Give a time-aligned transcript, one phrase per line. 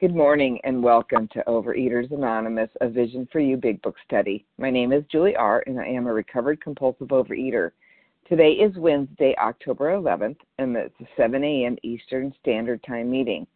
[0.00, 4.44] Good morning and welcome to Overeaters Anonymous, a Vision for You Big Book study.
[4.58, 7.70] My name is Julie R., and I am a recovered compulsive overeater.
[8.28, 11.76] Today is Wednesday, October 11th, and it's a 7 a.m.
[11.84, 13.46] Eastern Standard Time meeting.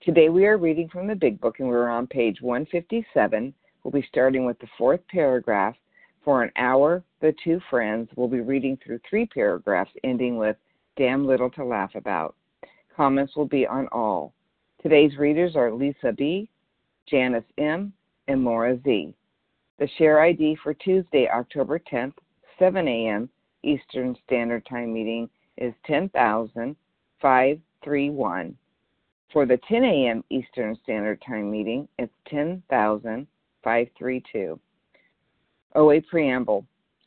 [0.00, 3.52] Today we are reading from the Big Book, and we're on page 157.
[3.82, 5.74] We'll be starting with the fourth paragraph.
[6.24, 10.56] For an hour, the two friends will be reading through three paragraphs, ending with
[10.96, 12.36] Damn Little to Laugh About.
[12.94, 14.32] Comments will be on all.
[14.82, 16.48] Today's readers are Lisa B.,
[17.10, 17.92] Janice M.,
[18.28, 19.12] and Maura Z.
[19.80, 22.14] The share ID for Tuesday, October 10th,
[22.60, 23.28] 7 a.m.
[23.64, 28.56] Eastern Standard Time meeting is 10,531.
[29.32, 30.22] For the 10 a.m.
[30.30, 34.60] Eastern Standard Time meeting, it's 10,532.
[35.74, 36.64] OA Preamble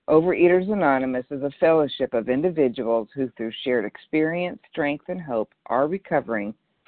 [0.09, 5.88] Overeaters Anonymous is a fellowship of individuals who, through shared experience, strength, and hope, are
[5.88, 6.53] recovering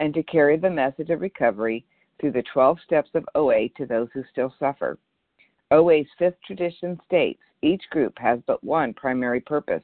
[0.00, 1.84] and to carry the message of recovery
[2.18, 4.98] through the 12 steps of OA to those who still suffer.
[5.70, 9.82] OA's fifth tradition states each group has but one primary purpose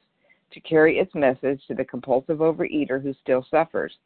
[0.51, 3.97] to carry its message to the compulsive overeater who still suffers.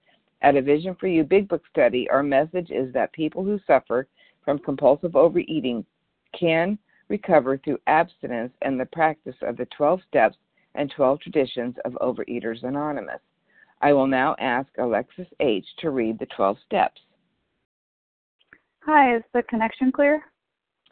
[0.41, 4.07] At a Vision for You Big Book study, our message is that people who suffer
[4.43, 5.85] from compulsive overeating
[6.37, 6.77] can
[7.09, 10.37] recover through abstinence and the practice of the 12 steps
[10.75, 13.21] and 12 traditions of Overeaters Anonymous.
[13.81, 15.65] I will now ask Alexis H.
[15.79, 17.01] to read the 12 steps.
[18.85, 20.21] Hi, is the connection clear?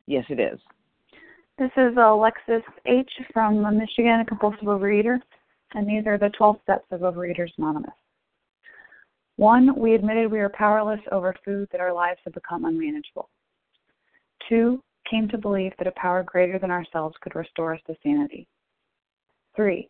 [0.07, 0.59] Yes, it is.
[1.59, 3.11] This is Alexis H.
[3.31, 5.19] from Michigan, a compulsive overeater,
[5.75, 7.91] and these are the 12 steps of Overeaters Anonymous.
[9.35, 13.29] One, we admitted we are powerless over food, that our lives have become unmanageable.
[14.47, 18.47] Two, came to believe that a power greater than ourselves could restore us to sanity.
[19.55, 19.89] Three,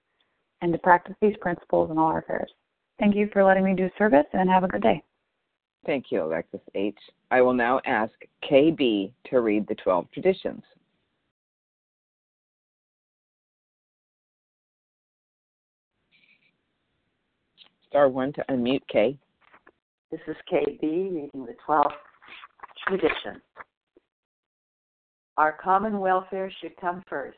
[0.61, 2.51] and to practice these principles in all our affairs.
[2.99, 5.03] Thank you for letting me do service and have a good day.
[5.85, 6.97] Thank you, Alexis H.
[7.31, 8.13] I will now ask
[8.49, 10.61] KB to read the 12 traditions.
[17.89, 19.17] Star 1 to unmute K.
[20.11, 21.91] This is KB reading the 12th
[22.87, 23.41] tradition.
[25.37, 27.37] Our common welfare should come first.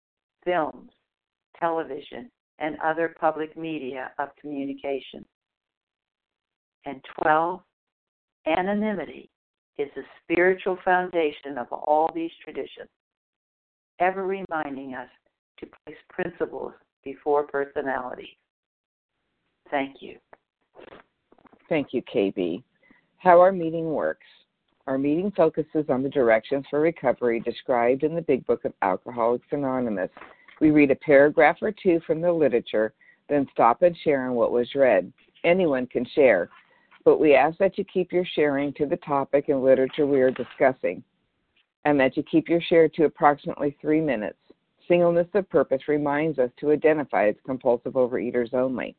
[0.43, 0.91] films,
[1.59, 2.29] television,
[2.59, 5.25] and other public media of communication.
[6.85, 7.61] And 12,
[8.47, 9.29] anonymity
[9.77, 12.89] is the spiritual foundation of all these traditions,
[13.99, 15.09] ever reminding us
[15.59, 16.73] to place principles
[17.03, 18.37] before personality.
[19.69, 20.17] Thank you.
[21.69, 22.63] Thank you, KB.
[23.17, 24.25] How our meeting works.
[24.91, 29.47] Our meeting focuses on the directions for recovery described in the Big Book of Alcoholics
[29.51, 30.09] Anonymous.
[30.59, 32.93] We read a paragraph or two from the literature,
[33.29, 35.13] then stop and share on what was read.
[35.45, 36.49] Anyone can share,
[37.05, 40.29] but we ask that you keep your sharing to the topic and literature we are
[40.29, 41.01] discussing,
[41.85, 44.39] and that you keep your share to approximately three minutes.
[44.89, 48.97] Singleness of purpose reminds us to identify as compulsive overeaters only.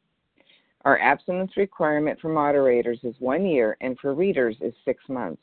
[0.86, 5.42] Our abstinence requirement for moderators is one year, and for readers is six months.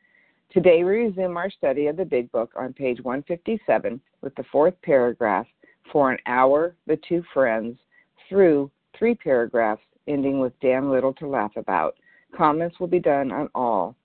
[0.51, 4.73] Today we resume our study of the Big Book on page 157 with the fourth
[4.81, 5.47] paragraph
[5.93, 7.77] for an hour, the two friends,
[8.27, 8.69] through
[8.99, 11.95] three paragraphs ending with damn little to laugh about.
[12.35, 13.95] Comments will be done on all.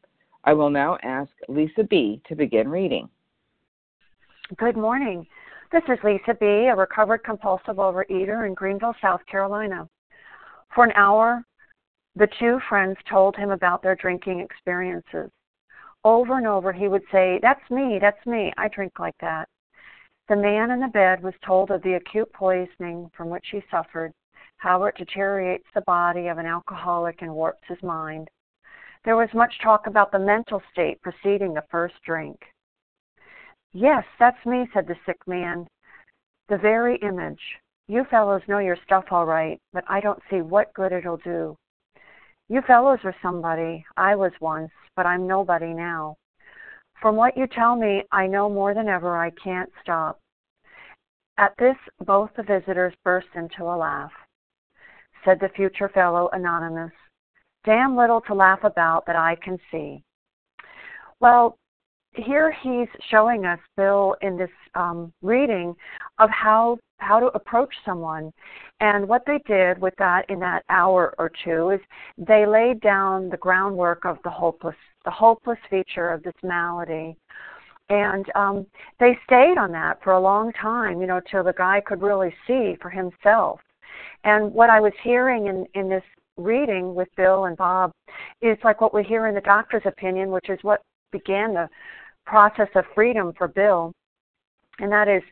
[0.45, 2.23] I will now ask Lisa B.
[2.29, 3.09] to begin reading.
[4.57, 5.27] Good morning.
[5.73, 9.89] This is Lisa B., a recovered compulsive overeater in Greenville, South Carolina.
[10.77, 11.45] For an hour,
[12.15, 15.29] the two friends told him about their drinking experiences.
[16.07, 19.49] Over and over, he would say, That's me, that's me, I drink like that.
[20.29, 24.13] The man in the bed was told of the acute poisoning from which he suffered,
[24.59, 28.29] how it deteriorates the body of an alcoholic and warps his mind.
[29.05, 32.39] There was much talk about the mental state preceding the first drink.
[33.73, 35.67] Yes, that's me, said the sick man.
[36.49, 37.43] The very image.
[37.89, 41.57] You fellows know your stuff all right, but I don't see what good it'll do.
[42.49, 43.85] You fellows are somebody.
[43.97, 46.17] I was once, but I'm nobody now.
[47.03, 50.21] From what you tell me, I know more than ever I can't stop.
[51.39, 54.13] At this, both the visitors burst into a laugh.
[55.25, 56.93] Said the future fellow, Anonymous,
[57.67, 60.01] Damn little to laugh about that I can see.
[61.19, 61.59] Well,
[62.15, 65.75] here he's showing us, Bill, in this um, reading
[66.21, 68.33] of how how to approach someone.
[68.81, 71.81] And what they did with that in that hour or two is
[72.19, 77.17] they laid down the groundwork of the hopeless, the hopeless feature of this malady.
[77.89, 78.67] And um,
[78.99, 82.35] they stayed on that for a long time, you know, till the guy could really
[82.47, 83.61] see for himself.
[84.25, 86.03] And what I was hearing in, in this
[86.37, 87.93] reading with Bill and Bob
[88.43, 91.69] is like what we hear in the doctor's opinion, which is what began the
[92.27, 93.93] process of freedom for Bill.
[94.81, 95.23] And that is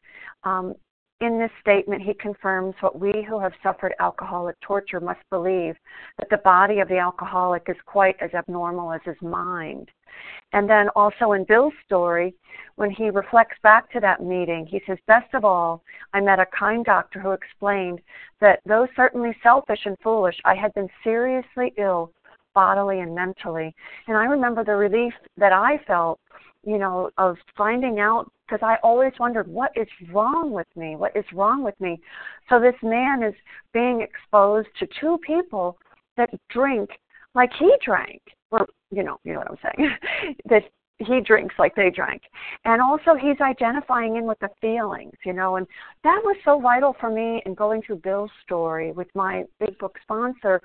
[0.45, 0.75] um,
[1.21, 5.77] in this statement, he confirms what we who have suffered alcoholic torture must believe
[6.19, 9.91] that the body of the alcoholic is quite as abnormal as his mind.
[10.53, 12.35] And then also in Bill's story,
[12.77, 16.47] when he reflects back to that meeting, he says, Best of all, I met a
[16.47, 18.01] kind doctor who explained
[18.41, 22.13] that though certainly selfish and foolish, I had been seriously ill
[22.55, 23.75] bodily and mentally.
[24.07, 26.21] And I remember the relief that I felt,
[26.65, 30.97] you know, of finding out because I always wondered what is wrong with me?
[30.97, 32.01] What is wrong with me?
[32.49, 33.35] So this man is
[33.73, 35.79] being exposed to two people
[36.17, 36.91] that drink
[37.35, 38.21] like he drank.
[38.51, 40.37] Or you know, you know what I'm saying.
[40.49, 40.63] that
[40.99, 42.23] he drinks like they drank.
[42.65, 45.67] And also he's identifying in with the feelings, you know, and
[46.05, 49.97] that was so vital for me in going through Bill's story with my big book
[50.03, 50.61] sponsor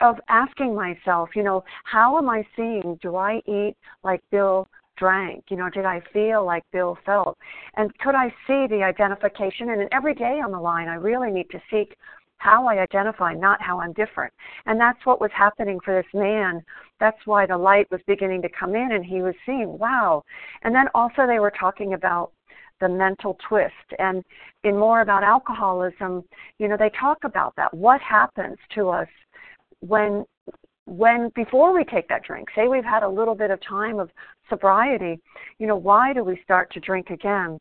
[0.00, 2.98] of asking myself, you know, how am I seeing?
[3.02, 4.66] Do I eat like Bill
[5.00, 5.44] drank?
[5.48, 7.36] You know, did I feel like Bill felt?
[7.76, 9.70] And could I see the identification?
[9.70, 11.96] And every day on the line, I really need to seek
[12.36, 14.32] how I identify, not how I'm different.
[14.66, 16.62] And that's what was happening for this man.
[16.98, 20.22] That's why the light was beginning to come in and he was seeing, wow.
[20.62, 22.32] And then also they were talking about
[22.80, 24.24] the mental twist and
[24.64, 26.24] in more about alcoholism,
[26.58, 27.72] you know, they talk about that.
[27.74, 29.08] What happens to us
[29.80, 30.24] when
[30.90, 34.10] when before we take that drink, say we've had a little bit of time of
[34.48, 35.20] sobriety,
[35.60, 37.58] you know, why do we start to drink again?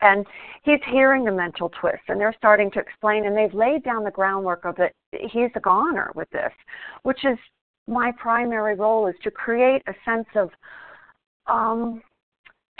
[0.00, 0.24] And
[0.62, 4.10] he's hearing the mental twist, and they're starting to explain, and they've laid down the
[4.10, 4.94] groundwork of it.
[5.12, 6.52] He's a goner with this,
[7.02, 7.36] which is
[7.86, 10.50] my primary role is to create a sense of
[11.48, 12.00] um,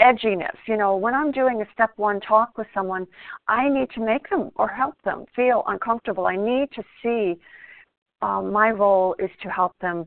[0.01, 0.57] edginess.
[0.67, 3.07] You know, when I'm doing a step one talk with someone,
[3.49, 6.27] I need to make them or help them feel uncomfortable.
[6.27, 7.39] I need to see
[8.23, 10.07] um, my role is to help them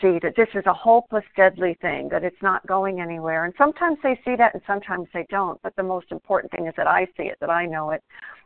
[0.00, 3.44] see that this is a hopeless, deadly thing, that it's not going anywhere.
[3.44, 5.60] And sometimes they see that and sometimes they don't.
[5.62, 8.02] But the most important thing is that I see it, that I know it,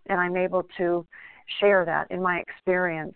[0.07, 1.07] and I'm able to
[1.61, 3.15] share that in my experience.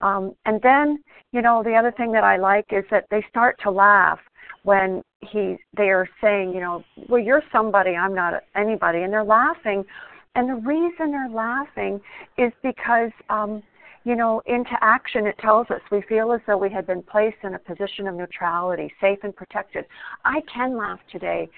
[0.00, 1.02] Um, and then,
[1.32, 4.18] you know, the other thing that I like is that they start to laugh
[4.62, 9.24] when he they are saying, you know, well, you're somebody, I'm not anybody, and they're
[9.24, 9.84] laughing.
[10.34, 12.00] And the reason they're laughing
[12.36, 13.62] is because um,
[14.06, 17.38] you know, into action, it tells us we feel as though we had been placed
[17.42, 19.84] in a position of neutrality, safe and protected.
[20.24, 21.48] I can laugh today.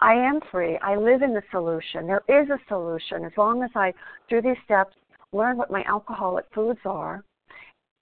[0.00, 0.78] I am free.
[0.78, 2.06] I live in the solution.
[2.06, 3.92] There is a solution as long as I,
[4.26, 4.96] through these steps,
[5.34, 7.22] learn what my alcoholic foods are,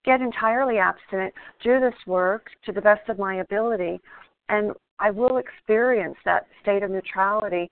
[0.05, 4.01] get entirely abstinent, do this work to the best of my ability,
[4.49, 4.71] and
[5.01, 7.69] I will experience that state of neutrality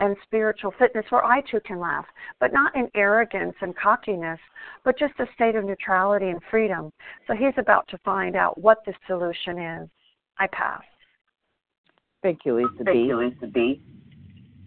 [0.00, 2.06] and spiritual fitness where I too can laugh,
[2.40, 4.40] but not in arrogance and cockiness,
[4.84, 6.90] but just a state of neutrality and freedom.
[7.26, 9.88] So he's about to find out what the solution is.
[10.38, 10.82] I pass.
[12.22, 12.98] Thank you, Lisa Thank B.
[13.00, 13.82] You, Lisa B.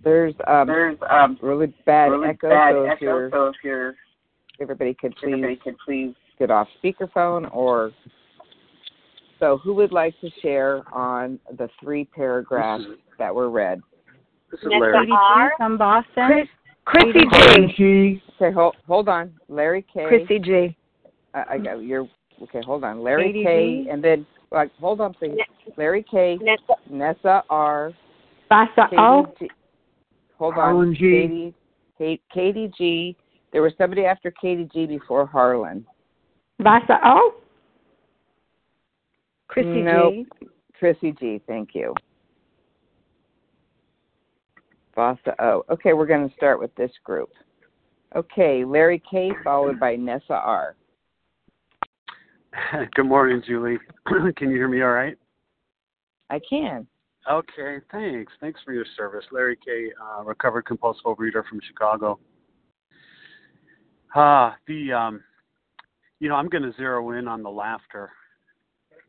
[0.04, 3.56] There's um, there's um, really bad really echo, bad so, if echo you're, so if
[3.63, 3.96] you're
[4.60, 7.92] everybody could please everybody could please get off speakerphone or
[9.40, 12.84] so who would like to share on the three paragraphs
[13.18, 13.82] that were read?
[14.53, 15.10] This is Larry.
[15.57, 16.13] from Boston.
[16.27, 16.48] Chris,
[16.86, 18.22] Chrissy G.
[18.36, 19.33] Okay, hold hold on.
[19.50, 20.05] Larry K.
[20.07, 20.77] Chrissy G.
[21.33, 22.07] I, I got you're
[22.43, 22.62] okay.
[22.63, 23.83] Hold on, Larry Katie K.
[23.86, 23.89] G.
[23.89, 25.38] And then like hold on, please.
[25.75, 26.38] Larry K.
[26.39, 27.93] Nessa, Nessa R.
[28.48, 29.33] Vasa Katie O.
[29.39, 29.50] G.
[30.38, 31.00] Hold Harlan on, G.
[31.00, 31.53] Katie.
[31.98, 33.17] Kate, Katie G.
[33.53, 34.86] There was somebody after Katie G.
[34.86, 35.83] before Harlan.
[36.60, 37.05] Vasa O.
[37.05, 37.33] Oh.
[39.48, 40.13] Chrissy Nope.
[40.13, 40.48] G.
[40.77, 41.41] Chrissy G.
[41.48, 41.95] Thank you.
[44.96, 45.66] Vasa O.
[45.70, 47.30] Okay, we're going to start with this group.
[48.16, 49.32] Okay, Larry K.
[49.44, 50.76] followed by Nessa R.
[52.96, 53.80] Good morning, Julie.
[54.38, 55.18] Can you hear me all right?
[56.30, 56.88] I can.
[57.30, 58.34] Okay, thanks.
[58.42, 59.24] Thanks for your service.
[59.32, 62.20] Larry K., uh, recovered compulsive overeater from Chicago.
[64.16, 65.24] Ah, the, um,
[66.20, 68.12] you know, I'm going to zero in on the laughter.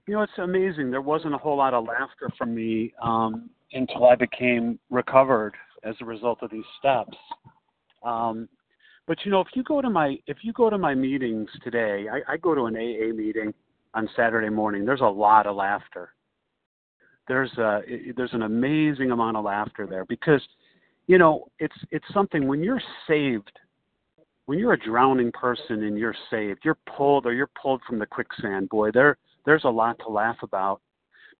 [0.06, 0.90] You know, it's amazing.
[0.90, 5.94] There wasn't a whole lot of laughter from me um, until I became recovered as
[6.00, 7.16] a result of these steps.
[8.04, 8.48] Um,
[9.06, 12.06] but you know, if you go to my if you go to my meetings today,
[12.10, 13.52] I, I go to an AA meeting
[13.92, 14.84] on Saturday morning.
[14.84, 16.10] There's a lot of laughter.
[17.28, 17.80] There's a
[18.16, 20.42] there's an amazing amount of laughter there because,
[21.06, 23.58] you know, it's it's something when you're saved,
[24.46, 28.06] when you're a drowning person and you're saved, you're pulled or you're pulled from the
[28.06, 28.68] quicksand.
[28.68, 30.80] Boy, there there's a lot to laugh about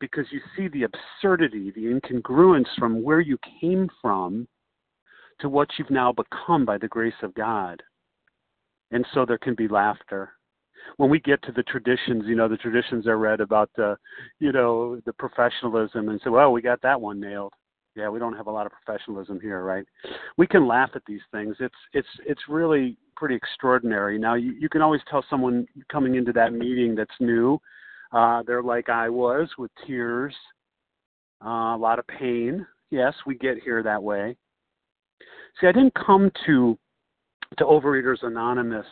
[0.01, 4.47] because you see the absurdity, the incongruence from where you came from
[5.41, 7.83] to what you've now become by the grace of God.
[8.91, 10.33] And so there can be laughter.
[10.99, 13.97] When we get to the traditions, you know, the traditions are read about the,
[14.39, 17.53] you know, the professionalism and say, well, we got that one nailed.
[17.97, 19.85] Yeah, we don't have a lot of professionalism here, right?
[20.37, 21.57] We can laugh at these things.
[21.61, 24.19] It's it's it's really pretty extraordinary.
[24.19, 27.61] Now you, you can always tell someone coming into that meeting that's new,
[28.15, 30.35] uh, they're like I was with tears,
[31.45, 32.65] uh, a lot of pain.
[32.91, 34.37] Yes, we get here that way.
[35.61, 36.79] See, I didn't come to
[37.59, 38.87] to Overeaters Anonymous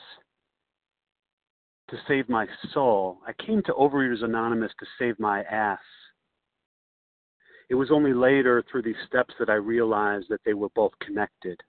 [1.88, 3.18] to save my soul.
[3.26, 5.78] I came to Overeaters Anonymous to save my ass.
[7.70, 11.60] It was only later through these steps that I realized that they were both connected.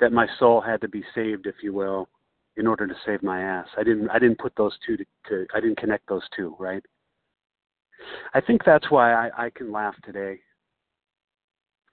[0.00, 2.08] That my soul had to be saved, if you will,
[2.58, 3.68] in order to save my ass.
[3.78, 6.84] I didn't I didn't put those two to, to I didn't connect those two, right?
[8.34, 10.40] I think that's why I, I can laugh today.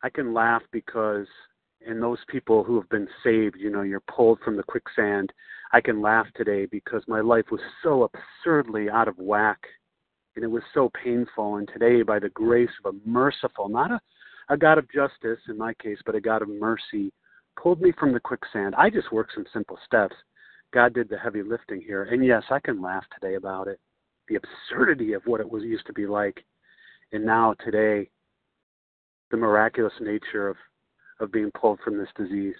[0.03, 1.27] I can laugh because
[1.85, 5.31] in those people who have been saved, you know, you're pulled from the quicksand.
[5.71, 9.59] I can laugh today because my life was so absurdly out of whack
[10.35, 11.57] and it was so painful.
[11.57, 13.99] And today, by the grace of a merciful, not a,
[14.49, 17.11] a God of justice in my case, but a God of mercy,
[17.61, 18.75] pulled me from the quicksand.
[18.77, 20.15] I just worked some simple steps.
[20.75, 22.03] God did the heavy lifting here.
[22.03, 23.79] And yes, I can laugh today about it.
[24.27, 26.43] The absurdity of what it was used to be like.
[27.13, 28.09] And now today,
[29.31, 30.57] the miraculous nature of,
[31.21, 32.57] of being pulled from this disease.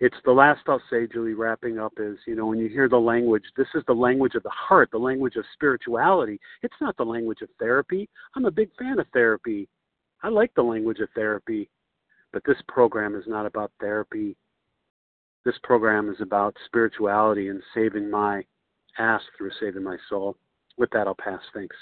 [0.00, 2.98] It's the last I'll say, Julie, wrapping up is, you know, when you hear the
[2.98, 6.38] language, this is the language of the heart, the language of spirituality.
[6.62, 8.08] It's not the language of therapy.
[8.36, 9.66] I'm a big fan of therapy.
[10.22, 11.70] I like the language of therapy,
[12.34, 14.36] but this program is not about therapy.
[15.44, 18.44] This program is about spirituality and saving my
[18.98, 20.36] ass through saving my soul.
[20.76, 21.40] With that, I'll pass.
[21.54, 21.76] Thanks.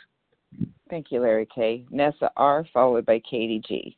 [0.89, 1.85] Thank you, Larry K.
[1.91, 3.97] Nessa R, followed by Katie G.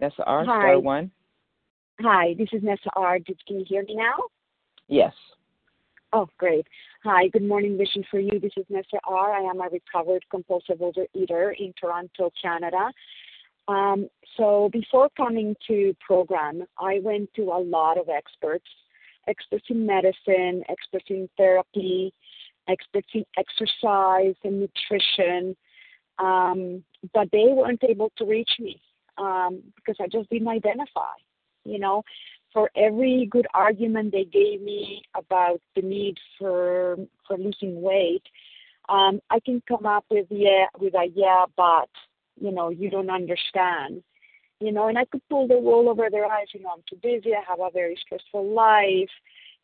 [0.00, 0.60] Nessa R, Hi.
[0.60, 1.10] star one.
[2.00, 3.18] Hi, this is Nessa R.
[3.18, 4.16] Did- Can you hear me now?
[4.88, 5.14] Yes.
[6.12, 6.66] Oh, great.
[7.04, 8.40] Hi, good morning, Vision for You.
[8.40, 9.32] This is Nessa R.
[9.32, 12.90] I am a recovered compulsive overeater in Toronto, Canada.
[13.68, 18.66] Um, so before coming to program, I went to a lot of experts,
[19.28, 22.12] experts in medicine, experts in therapy,
[22.68, 25.56] experts in exercise and nutrition,
[26.18, 26.82] um,
[27.14, 28.82] but they weren't able to reach me
[29.16, 31.14] um, because I just didn't identify.
[31.64, 32.02] You know,
[32.52, 38.22] for every good argument they gave me about the need for for losing weight,
[38.88, 41.88] um, I can come up with yeah with a yeah, but
[42.40, 44.02] you know you don't understand.
[44.60, 46.48] You know, and I could pull the wool over their eyes.
[46.52, 47.34] You know, I'm too busy.
[47.34, 49.08] I have a very stressful life.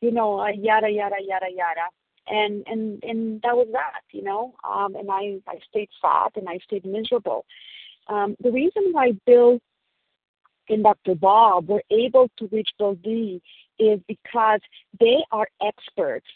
[0.01, 1.89] You know, uh, yada yada yada yada.
[2.29, 4.03] And and and that was that.
[4.13, 7.45] You know, um, and I I stayed fat and I stayed miserable.
[8.09, 9.59] Um, the reason why Bill
[10.69, 11.15] and Dr.
[11.15, 12.71] Bob were able to reach
[13.03, 13.43] D
[13.79, 14.61] is because
[14.99, 16.27] they are experts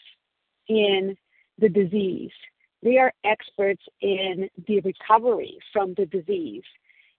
[0.67, 1.17] in
[1.57, 2.31] the disease.
[2.83, 6.63] They are experts in the recovery from the disease.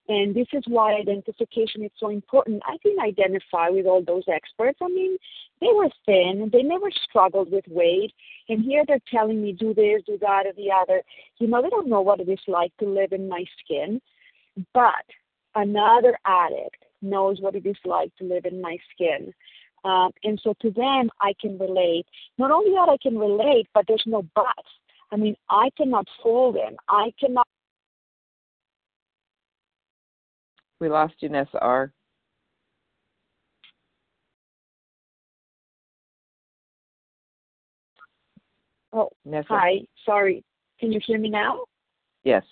[0.09, 2.63] And this is why identification is so important.
[2.67, 4.79] I didn't identify with all those experts.
[4.83, 5.17] I mean,
[5.61, 8.13] they were thin, they never struggled with weight.
[8.49, 11.03] And here they're telling me, do this, do that, or the other.
[11.39, 14.01] You know, they don't know what it is like to live in my skin.
[14.75, 15.05] But
[15.55, 19.33] another addict knows what it is like to live in my skin.
[19.85, 22.07] Um, and so to them, I can relate.
[22.39, 24.45] Not only that I can relate, but there's no but.
[25.11, 26.77] I mean, I cannot fool them.
[26.89, 27.47] I cannot.
[30.81, 31.93] We lost you, Nessa R.
[38.93, 39.47] Oh, Nessa.
[39.49, 39.81] hi.
[40.05, 40.45] Sorry.
[40.79, 41.65] Can you hear me now?
[42.25, 42.43] Yes.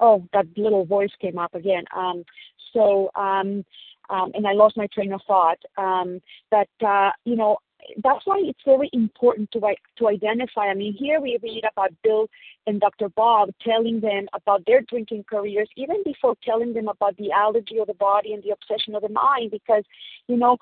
[0.00, 1.84] Oh, that little voice came up again.
[1.94, 2.24] Um,
[2.72, 3.64] so, um,
[4.08, 5.58] um, and I lost my train of thought.
[5.76, 7.58] Um, that uh, you know,
[8.02, 9.60] that's why it's very important to
[9.98, 10.66] to identify.
[10.66, 12.28] I mean, here we read about Bill
[12.66, 13.08] and Dr.
[13.10, 17.86] Bob telling them about their drinking careers, even before telling them about the allergy of
[17.86, 19.84] the body and the obsession of the mind, because
[20.28, 20.56] you know,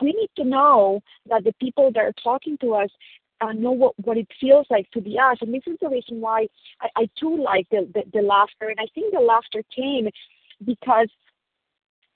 [0.00, 2.90] we need to know that the people that are talking to us
[3.40, 5.38] uh, know what, what it feels like to be us.
[5.40, 6.46] And this is the reason why
[6.80, 8.68] I, I too like the, the, the laughter.
[8.68, 10.08] And I think the laughter came
[10.64, 11.08] because,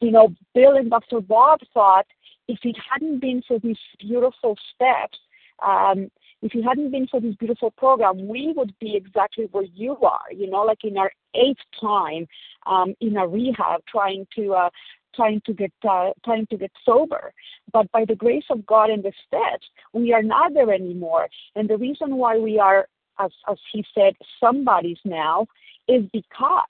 [0.00, 1.20] you know, Bill and Dr.
[1.20, 2.06] Bob thought
[2.48, 5.18] if it hadn't been for these beautiful steps,
[5.64, 6.10] um,
[6.42, 10.32] if it hadn't been for this beautiful program, we would be exactly where you are,
[10.32, 12.26] you know, like in our eighth time
[12.66, 14.70] um, in a rehab trying to uh,
[15.14, 17.32] trying to get uh, trying to get sober.
[17.72, 21.28] But by the grace of God and the steps, we are not there anymore.
[21.54, 25.46] And the reason why we are, as as he said, somebody's now,
[25.88, 26.64] is because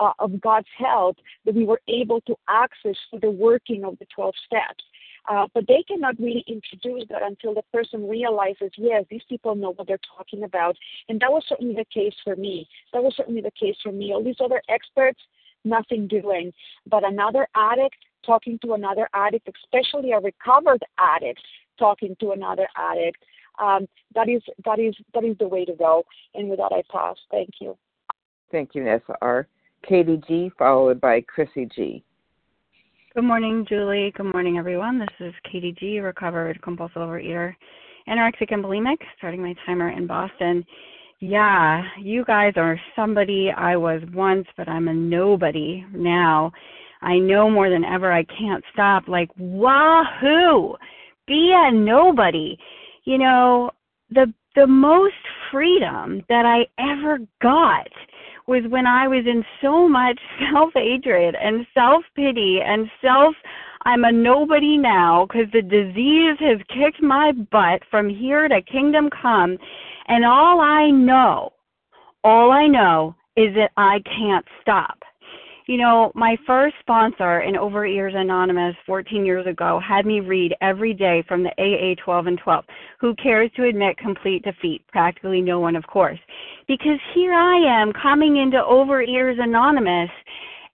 [0.00, 4.06] uh, of God's help that we were able to access through the working of the
[4.14, 4.84] 12 steps.
[5.26, 9.72] Uh, but they cannot really introduce that until the person realizes, yes, these people know
[9.72, 10.76] what they're talking about.
[11.08, 12.68] And that was certainly the case for me.
[12.92, 14.12] That was certainly the case for me.
[14.12, 15.20] All these other experts,
[15.64, 16.52] nothing doing.
[16.86, 21.40] But another addict talking to another addict, especially a recovered addict
[21.78, 23.24] talking to another addict,
[23.58, 26.04] um, that is that is that is the way to go.
[26.34, 27.16] And with that, I pass.
[27.30, 27.76] Thank you.
[28.50, 29.48] Thank you, Nessa R.
[29.88, 32.02] Katie G, followed by Chrissy G.
[33.14, 34.12] Good morning, Julie.
[34.16, 34.98] Good morning, everyone.
[34.98, 37.54] This is Katie G, recovered compulsive overeater,
[38.08, 40.64] anorexic and bulimic, starting my timer in Boston.
[41.20, 46.50] Yeah, you guys are somebody I was once, but I'm a nobody now.
[47.02, 49.06] I know more than ever I can't stop.
[49.06, 50.74] Like, wahoo!
[51.26, 52.58] Be a nobody.
[53.04, 53.70] You know,
[54.10, 55.14] the the most
[55.50, 57.88] freedom that I ever got
[58.46, 60.20] was when I was in so much
[60.52, 63.34] self hatred and self pity and self
[63.86, 69.10] I'm a nobody now because the disease has kicked my butt from here to kingdom
[69.10, 69.58] come.
[70.08, 71.52] And all I know,
[72.22, 74.98] all I know is that I can't stop.
[75.66, 80.92] You know, my first sponsor in Overeaters Anonymous 14 years ago had me read every
[80.92, 82.64] day from the AA 12 and 12.
[83.00, 84.82] Who cares to admit complete defeat?
[84.92, 86.18] Practically no one, of course.
[86.68, 90.10] Because here I am coming into Overeaters Anonymous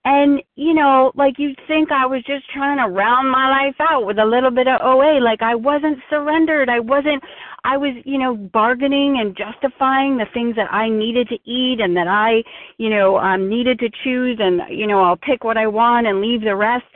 [0.05, 4.07] and, you know, like you'd think I was just trying to round my life out
[4.07, 5.21] with a little bit of OA.
[5.21, 6.71] Like I wasn't surrendered.
[6.71, 7.23] I wasn't,
[7.65, 11.95] I was, you know, bargaining and justifying the things that I needed to eat and
[11.99, 12.43] that I,
[12.79, 14.39] you know, um, needed to choose.
[14.41, 16.87] And, you know, I'll pick what I want and leave the rest.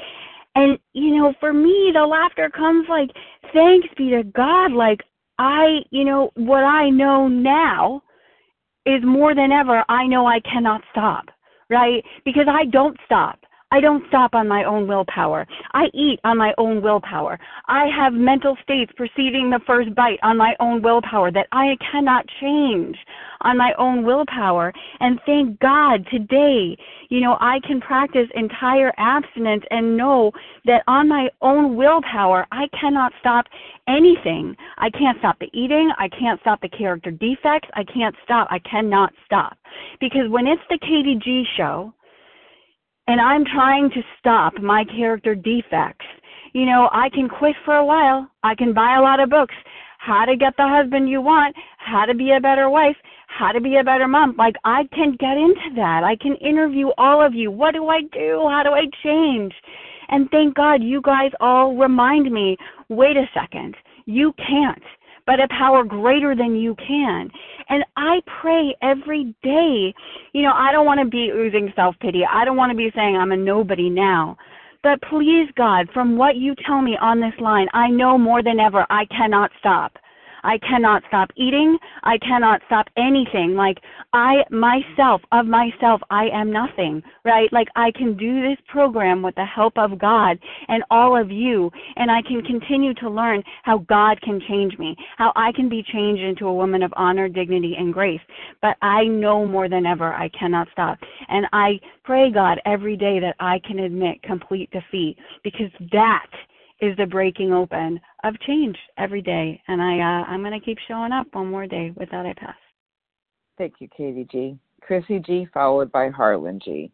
[0.55, 3.11] And, you know, for me, the laughter comes like,
[3.53, 4.73] thanks be to God.
[4.73, 5.01] Like
[5.39, 8.03] I, you know, what I know now
[8.87, 11.27] is more than ever, I know I cannot stop
[11.71, 12.05] right?
[12.25, 13.39] Because I don't stop.
[13.75, 15.49] I don't stop on my own willpower.
[15.73, 17.41] I eat on my own willpower.
[17.67, 22.25] I have mental states perceiving the first bite on my own willpower that I cannot
[22.41, 22.97] change
[23.41, 24.73] on my own willpower.
[25.01, 26.77] And thank God today,
[27.09, 30.31] you know, I can practice entire abstinence and know
[30.67, 33.47] that on my own willpower, I cannot stop
[33.89, 34.55] anything.
[34.79, 35.91] I can't stop the eating.
[35.99, 37.69] I can't stop the character defects.
[37.75, 38.47] I can't stop.
[38.53, 39.59] I cannot stop.
[39.99, 41.93] Because when it's the KDG show,
[43.07, 46.07] and I'm trying to stop my character defects.
[46.53, 48.31] You know, I can quit for a while.
[48.43, 49.55] I can buy a lot of books.
[49.99, 53.61] How to get the husband you want, how to be a better wife, how to
[53.61, 54.37] be a better mom.
[54.37, 56.05] Like, I can get into that.
[56.05, 57.51] I can interview all of you.
[57.51, 58.47] What do I do?
[58.49, 59.53] How do I change?
[60.09, 62.57] And thank God you guys all remind me
[62.91, 64.83] wait a second, you can't
[65.27, 67.31] but a power greater than you can.
[67.69, 69.95] And I pray every day.
[70.33, 72.23] You know, I don't want to be oozing self pity.
[72.31, 74.37] I don't want to be saying I'm a nobody now.
[74.83, 78.61] But please, God, from what you tell me on this line, I know more than
[78.61, 79.97] ever I cannot stop.
[80.45, 81.79] I cannot stop eating.
[82.03, 83.55] I cannot stop anything.
[83.57, 83.79] Like
[84.13, 87.53] I myself, of myself, I am nothing, right?
[87.53, 91.71] Like I can do this program with the help of God and all of you,
[91.97, 95.83] and I can continue to learn how God can change me, how I can be
[95.83, 98.21] changed into a woman of honor, dignity, and grace.
[98.61, 100.99] But I know more than ever I cannot stop.
[101.29, 106.27] And I pray, God, every day that I can admit complete defeat because that
[106.81, 109.61] is the breaking open of change every day.
[109.69, 111.93] And I, uh, I'm going to keep showing up one more day.
[111.97, 112.57] With that, I pass.
[113.59, 114.59] Thank you, Katie G.
[114.83, 116.91] Chrissy G, followed by Harlan G.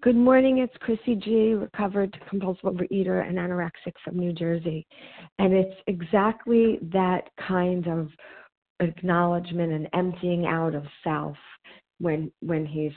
[0.00, 4.86] Good morning, it's Chrissy G, recovered compulsive overeater and anorexic from New Jersey.
[5.40, 8.08] And it's exactly that kind of
[8.80, 11.36] acknowledgement and emptying out of self
[12.00, 12.92] when when he's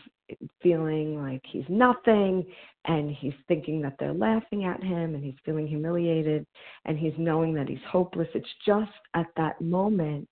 [0.62, 2.46] feeling like he's nothing
[2.86, 6.46] and he's thinking that they're laughing at him and he's feeling humiliated
[6.86, 10.28] and he's knowing that he's hopeless it's just at that moment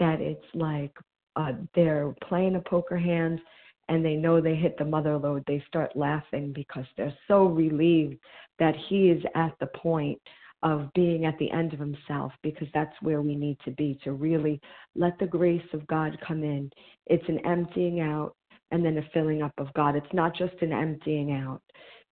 [0.00, 0.92] that it's like
[1.36, 3.40] uh they're playing a poker hand
[3.88, 5.44] and they know they hit the mother lode.
[5.46, 8.16] They start laughing because they're so relieved
[8.58, 10.20] that he is at the point
[10.62, 14.12] of being at the end of himself because that's where we need to be to
[14.12, 14.60] really
[14.94, 16.70] let the grace of God come in.
[17.06, 18.34] It's an emptying out
[18.70, 19.96] and then a filling up of God.
[19.96, 21.62] It's not just an emptying out.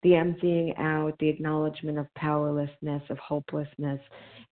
[0.02, 4.00] The emptying out, the acknowledgement of powerlessness, of hopelessness,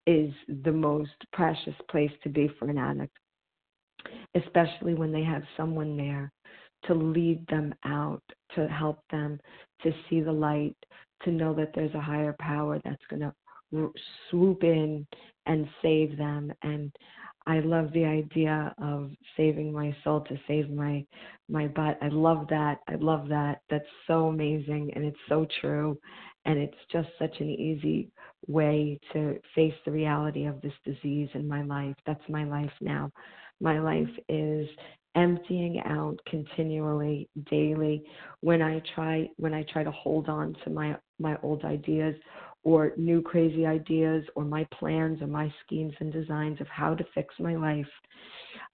[0.07, 0.33] is
[0.65, 3.17] the most precious place to be for an addict,
[4.35, 6.33] especially when they have someone there
[6.87, 8.23] to lead them out,
[8.55, 9.39] to help them
[9.83, 10.77] to see the light,
[11.23, 13.33] to know that there's a higher power that's going to
[14.31, 15.07] swoop in
[15.47, 16.53] and save them.
[16.63, 16.93] And
[17.47, 21.05] I love the idea of saving my soul to save my
[21.49, 21.99] my butt.
[22.01, 22.79] I love that.
[22.89, 23.61] I love that.
[23.69, 25.99] That's so amazing and it's so true
[26.45, 28.11] and it's just such an easy
[28.47, 31.95] way to face the reality of this disease in my life.
[32.07, 33.11] That's my life now.
[33.61, 34.69] My life is
[35.15, 38.03] emptying out continually daily
[38.41, 42.15] when I try when I try to hold on to my my old ideas
[42.65, 47.05] or new crazy ideas or my plans or my schemes and designs of how to
[47.15, 47.89] fix my life,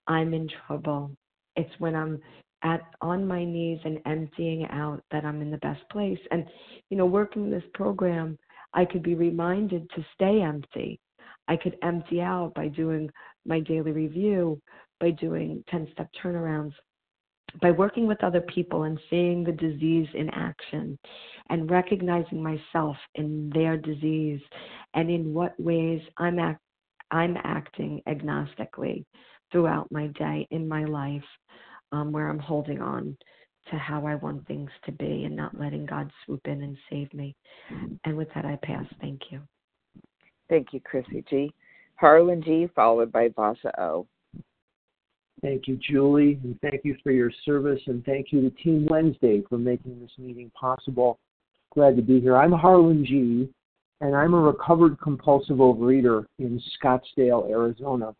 [0.07, 1.11] I'm in trouble.
[1.57, 2.20] It's when I'm
[2.62, 6.18] at on my knees and emptying out that I'm in the best place.
[6.31, 6.44] And
[6.90, 8.38] you know, working this program,
[8.74, 11.01] I could be reminded to stay empty.
[11.46, 13.11] I could empty out by doing
[13.46, 14.61] my daily review,
[15.01, 16.74] by doing 10 step turnarounds,
[17.61, 20.99] by working with other people and seeing the disease in action
[21.51, 24.41] and recognizing myself in their disease
[24.95, 26.61] and in what ways I'm act,
[27.11, 29.05] I'm acting agnostically
[29.51, 31.25] throughout my day in my life
[31.93, 33.17] um, where I'm holding on
[33.71, 37.13] to how I want things to be and not letting God swoop in and save
[37.13, 37.35] me.
[38.05, 38.87] And with that, I pass.
[39.01, 39.41] Thank you.
[40.49, 41.53] Thank you, Chrissy G.
[41.97, 44.07] Harlan G, followed by Vasa O.
[45.42, 49.42] Thank you, Julie, and thank you for your service, and thank you to Team Wednesday
[49.48, 51.18] for making this meeting possible.
[51.74, 52.37] Glad to be here.
[52.37, 53.48] I'm Harlan G,
[54.01, 58.14] and I'm a recovered compulsive overeater in Scottsdale, Arizona.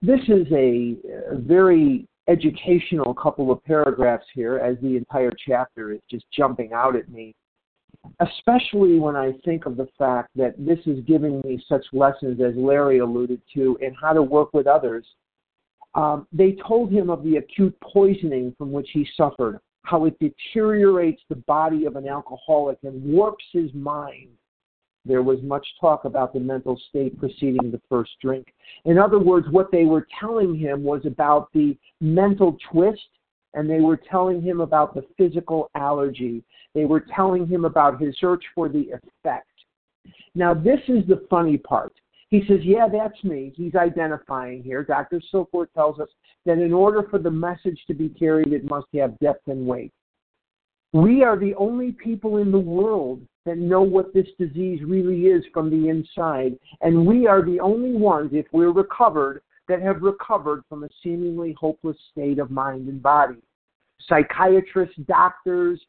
[0.00, 0.96] This is a,
[1.32, 7.08] very educational couple of paragraphs here, as the entire chapter is just jumping out at
[7.08, 7.34] me
[8.20, 12.54] especially when I think of the fact that this is giving me such lessons, as
[12.56, 15.06] Larry alluded to, in how to work with others.
[15.98, 21.20] Um, they told him of the acute poisoning from which he suffered, how it deteriorates
[21.28, 24.28] the body of an alcoholic and warps his mind.
[25.04, 28.46] There was much talk about the mental state preceding the first drink.
[28.84, 33.08] In other words, what they were telling him was about the mental twist
[33.54, 36.44] and they were telling him about the physical allergy.
[36.76, 39.48] They were telling him about his search for the effect.
[40.36, 41.92] Now, this is the funny part.
[42.30, 43.52] He says, Yeah, that's me.
[43.56, 44.84] He's identifying here.
[44.84, 45.20] Dr.
[45.32, 46.08] Silkworth tells us
[46.46, 49.92] that in order for the message to be carried, it must have depth and weight.
[50.92, 55.44] We are the only people in the world that know what this disease really is
[55.52, 56.58] from the inside.
[56.80, 61.54] And we are the only ones, if we're recovered, that have recovered from a seemingly
[61.58, 63.36] hopeless state of mind and body.
[64.06, 65.80] Psychiatrists, doctors,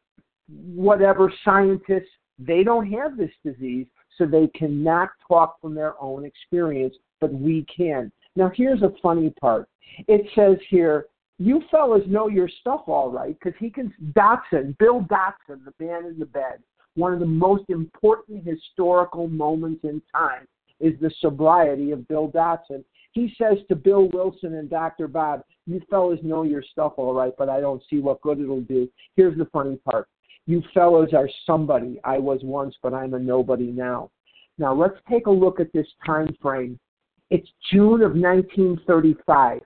[0.74, 3.88] whatever scientists, they don't have this disease,
[4.20, 8.12] so they cannot talk from their own experience, but we can.
[8.36, 9.68] Now, here's a funny part.
[10.08, 11.08] It says here,
[11.40, 16.06] you fellas know your stuff all right, because he can, Dotson, Bill Dotson, the man
[16.06, 16.60] in the bed,
[16.96, 20.46] one of the most important historical moments in time
[20.80, 22.84] is the sobriety of Bill Dotson.
[23.12, 25.08] He says to Bill Wilson and Dr.
[25.08, 28.62] Bob, You fellows know your stuff all right, but I don't see what good it'll
[28.62, 28.90] do.
[29.16, 30.08] Here's the funny part.
[30.46, 32.00] You fellows are somebody.
[32.04, 34.10] I was once, but I'm a nobody now.
[34.58, 36.80] Now let's take a look at this time frame.
[37.30, 39.62] It's June of 1935.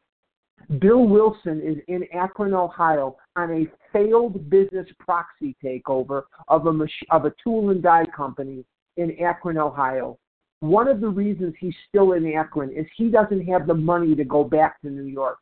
[0.79, 6.89] Bill Wilson is in Akron, Ohio, on a failed business proxy takeover of a mach-
[7.11, 8.65] of a tool and die company
[8.97, 10.17] in Akron, Ohio.
[10.59, 14.23] One of the reasons he's still in Akron is he doesn't have the money to
[14.23, 15.39] go back to New York.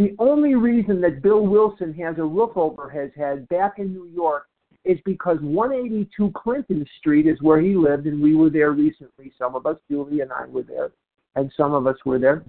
[0.00, 4.06] The only reason that Bill Wilson has a roof over his head back in New
[4.06, 4.46] York
[4.82, 9.30] is because 182 Clinton Street is where he lived, and we were there recently.
[9.36, 10.92] Some of us, Julie and I, were there,
[11.36, 12.42] and some of us were there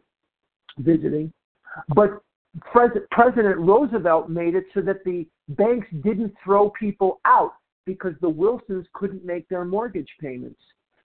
[0.78, 1.34] visiting.
[1.94, 2.22] But
[2.62, 8.86] President Roosevelt made it so that the banks didn't throw people out because the Wilsons
[8.94, 10.62] couldn't make their mortgage payments.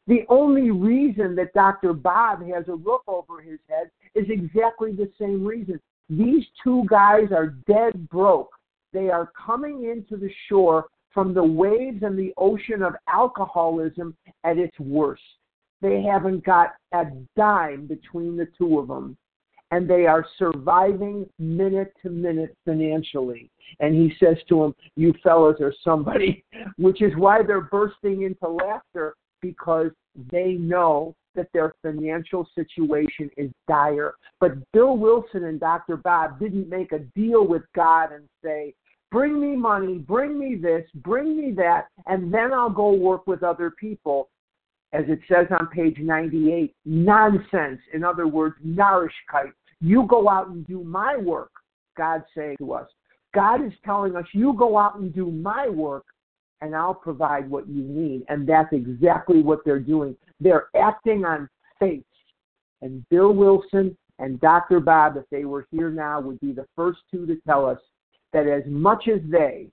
[0.07, 1.93] The only reason that Dr.
[1.93, 5.81] Bob has a roof over his head is exactly the same reason.
[6.09, 8.51] These two guys are dead broke.
[8.92, 14.59] They are coming into the shore from the waves and the ocean of alcoholism at
[14.59, 15.23] its worst.
[15.83, 17.05] They haven't got a
[17.37, 19.16] dime between the two of them.
[19.73, 23.51] And they are surviving minute to minute financially.
[23.81, 26.45] And he says to them, You fellows are somebody,
[26.77, 29.90] which is why they're bursting into laughter because
[30.31, 34.14] they know that their financial situation is dire.
[34.40, 35.96] But Bill Wilson and Dr.
[35.96, 38.75] Bob didn't make a deal with God and say,
[39.12, 43.42] bring me money, bring me this, bring me that, and then I'll go work with
[43.42, 44.29] other people.
[44.92, 47.81] As it says on page 98, nonsense.
[47.92, 49.53] In other words, narishkeit.
[49.81, 51.51] You go out and do my work,
[51.96, 52.88] God's saying to us.
[53.35, 56.05] God is telling us, you go out and do my work,
[56.62, 58.25] and I'll provide what you need.
[58.29, 60.16] And that's exactly what they're doing.
[60.40, 62.05] They're acting on faith.
[62.83, 64.81] And Bill Wilson and Dr.
[64.81, 67.79] Bob, if they were here now, would be the first two to tell us
[68.33, 69.68] that as much as they,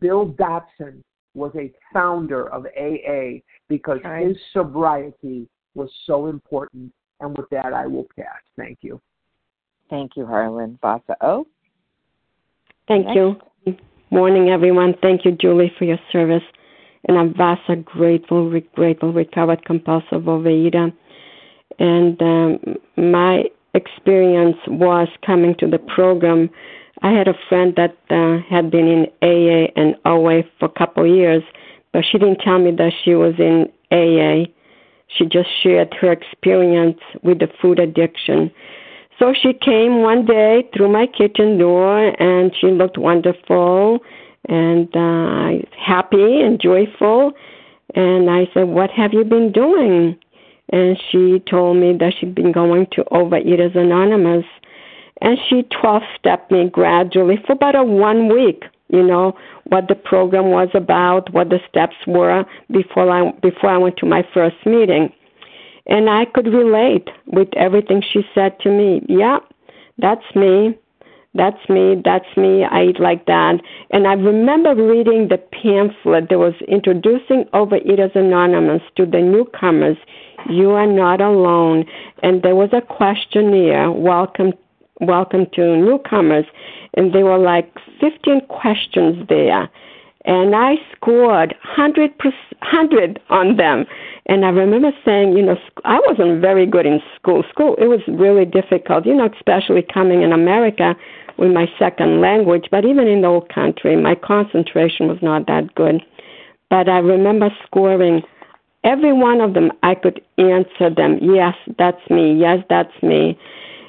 [0.00, 1.02] Bill Dotson
[1.34, 4.26] was a founder of AA because right.
[4.26, 6.92] his sobriety was so important.
[7.20, 8.40] And with that, I will pass.
[8.56, 9.00] Thank you.
[9.90, 10.78] Thank you, Harlan.
[10.80, 11.46] Vasa O.
[12.88, 13.16] Thank Next.
[13.16, 13.36] you.
[14.10, 14.94] Morning, everyone.
[15.02, 16.42] Thank you, Julie, for your service.
[17.08, 20.92] And I'm vastly grateful, grateful, recovered compulsive overeater.
[21.78, 22.58] And um,
[22.96, 26.50] my experience was coming to the program.
[27.02, 31.04] I had a friend that uh, had been in AA and OA for a couple
[31.04, 31.42] of years,
[31.92, 34.50] but she didn't tell me that she was in AA.
[35.16, 38.50] She just shared her experience with the food addiction.
[39.18, 44.00] So she came one day through my kitchen door and she looked wonderful
[44.48, 47.32] and uh, happy and joyful.
[47.94, 50.16] And I said, What have you been doing?
[50.72, 54.44] And she told me that she'd been going to Overeaters Anonymous.
[55.20, 59.94] and she 12 stepped me gradually for about a one week you know what the
[59.94, 64.56] program was about what the steps were before i before i went to my first
[64.66, 65.12] meeting
[65.86, 69.38] and i could relate with everything she said to me yeah
[69.98, 70.76] that's me
[71.34, 73.60] that's me that's me i eat like that.
[73.90, 79.96] And i remember reading the pamphlet that was introducing overeaters anonymous to the newcomers
[80.48, 81.84] you are not alone.
[82.22, 84.52] And there was a questionnaire welcome
[85.00, 86.44] welcome to newcomers.
[86.94, 89.68] And there were like 15 questions there.
[90.26, 93.86] And I scored 100 100 on them.
[94.30, 97.42] And I remember saying, you know, I wasn't very good in school.
[97.50, 100.94] School it was really difficult, you know, especially coming in America
[101.36, 102.66] with my second language.
[102.70, 106.00] But even in the old country, my concentration was not that good.
[106.70, 108.22] But I remember scoring
[108.84, 109.72] every one of them.
[109.82, 111.18] I could answer them.
[111.20, 112.32] Yes, that's me.
[112.38, 113.36] Yes, that's me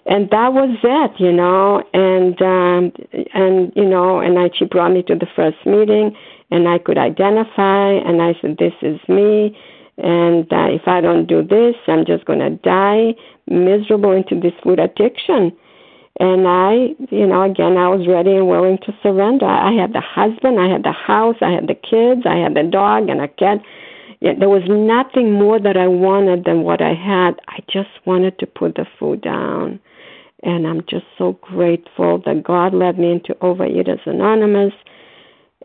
[0.08, 1.84] and that was it, you know.
[1.94, 2.92] And um,
[3.36, 6.16] and you know, and I, she brought me to the first meeting,
[6.50, 9.56] and I could identify, and I said, "This is me."
[9.98, 13.14] And uh, if I don't do this, I'm just going to die
[13.48, 15.52] miserable into this food addiction.
[16.20, 19.46] And I, you know, again, I was ready and willing to surrender.
[19.46, 22.64] I had the husband, I had the house, I had the kids, I had the
[22.70, 23.60] dog and a cat.
[24.20, 27.42] Yeah, there was nothing more that I wanted than what I had.
[27.48, 29.80] I just wanted to put the food down.
[30.44, 34.74] And I'm just so grateful that God led me into Overeaters Anonymous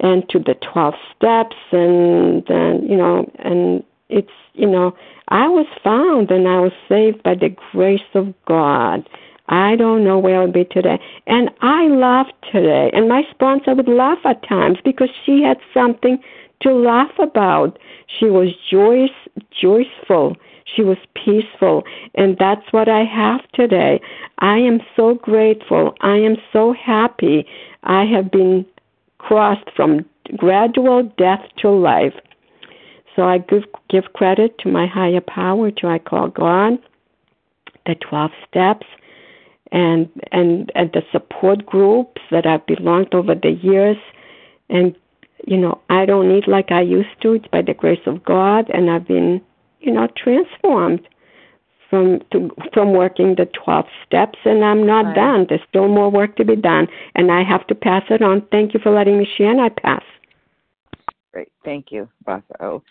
[0.00, 4.96] and to the 12 steps and then, you know, and it's, you know,
[5.28, 9.08] I was found and I was saved by the grace of God.
[9.48, 11.00] I don't know where I'll be today.
[11.26, 12.90] And I laugh today.
[12.92, 16.18] And my sponsor would laugh at times because she had something
[16.62, 17.78] to laugh about.
[18.06, 19.10] She was joyous,
[19.50, 20.36] joyful.
[20.64, 21.84] She was peaceful.
[22.14, 24.00] And that's what I have today.
[24.38, 25.94] I am so grateful.
[26.00, 27.46] I am so happy.
[27.84, 28.66] I have been
[29.18, 30.04] crossed from
[30.36, 32.14] gradual death to life.
[33.16, 36.78] So I give, give credit to my higher power, to I call God,
[37.86, 38.86] the 12 steps,
[39.72, 43.96] and, and, and the support groups that I've belonged over the years.
[44.68, 44.94] And,
[45.46, 47.32] you know, I don't eat like I used to.
[47.32, 49.40] It's by the grace of God, and I've been
[49.80, 51.06] you know, transformed
[51.88, 55.14] from to, from working the 12 steps and I'm not right.
[55.14, 55.46] done.
[55.48, 58.42] There's still more work to be done and I have to pass it on.
[58.50, 60.02] Thank you for letting me share and I pass.
[61.32, 61.52] Great.
[61.64, 62.82] Thank you, Basso.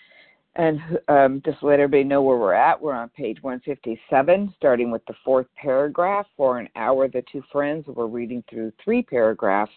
[0.58, 4.90] And um, just to let everybody know where we're at, we're on page 157, starting
[4.90, 6.28] with the fourth paragraph.
[6.38, 9.74] For an hour, the two friends were reading through three paragraphs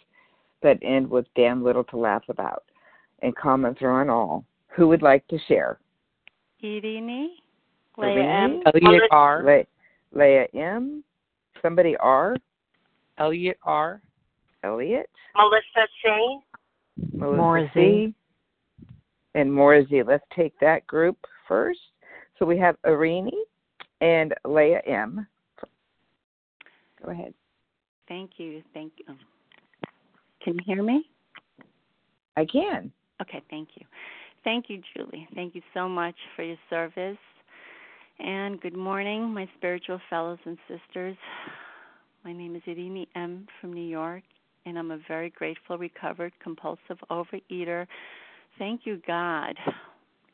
[0.63, 2.63] that end with damn little to laugh about.
[3.23, 4.45] And comments are on all.
[4.69, 5.81] Who would like to share?
[6.63, 7.27] Irini,
[7.97, 8.63] Leah M.
[8.67, 9.43] Elliot R.
[9.45, 11.03] Le- Leah M.
[11.61, 12.37] Somebody R.
[13.19, 14.01] Elliot R.
[14.63, 15.11] Elliot.
[15.35, 16.39] Melissa C.
[17.15, 18.15] Melissa C.
[19.35, 20.07] And Morzy.
[20.07, 21.81] Let's take that group first.
[22.39, 23.31] So we have Irini
[24.01, 25.27] and Leah M.
[27.05, 27.35] Go ahead.
[28.09, 28.63] Thank you.
[28.75, 29.15] Thank you.
[30.43, 31.09] Can you hear me?
[32.37, 32.93] I can.
[33.21, 33.85] Okay, thank you.
[34.45, 35.29] Thank you, Julie.
[35.35, 37.19] Thank you so much for your service.
[38.21, 41.17] And good morning, my spiritual fellows and sisters.
[42.25, 43.47] My name is Irini M.
[43.61, 44.23] from New York,
[44.67, 47.87] and I'm a very grateful, recovered, compulsive overeater.
[48.59, 49.57] Thank you, God.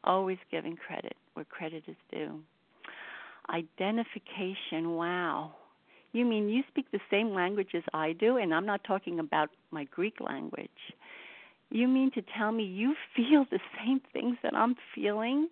[0.04, 2.40] Always giving credit where credit is due.
[3.50, 5.54] Identification, wow.
[6.12, 9.50] You mean you speak the same language as I do, and I'm not talking about
[9.70, 10.70] my Greek language.
[11.70, 15.48] You mean to tell me you feel the same things that I'm feeling?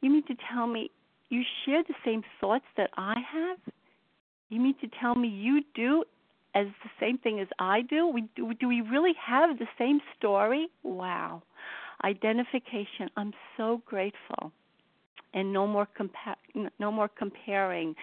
[0.00, 0.90] You mean to tell me
[1.30, 3.58] you share the same thoughts that I have?
[4.48, 6.04] You mean to tell me you do
[6.54, 8.06] as the same thing as I do?
[8.06, 10.68] We do, do we really have the same story?
[10.82, 11.42] Wow.
[12.04, 13.10] Identification.
[13.16, 14.52] I'm so grateful.
[15.34, 17.94] And no more compa- no more comparing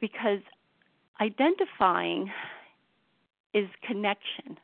[0.00, 0.40] because
[1.20, 2.30] identifying
[3.52, 4.58] is connection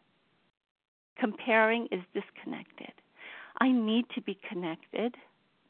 [1.18, 2.92] Comparing is disconnected.
[3.60, 5.14] I need to be connected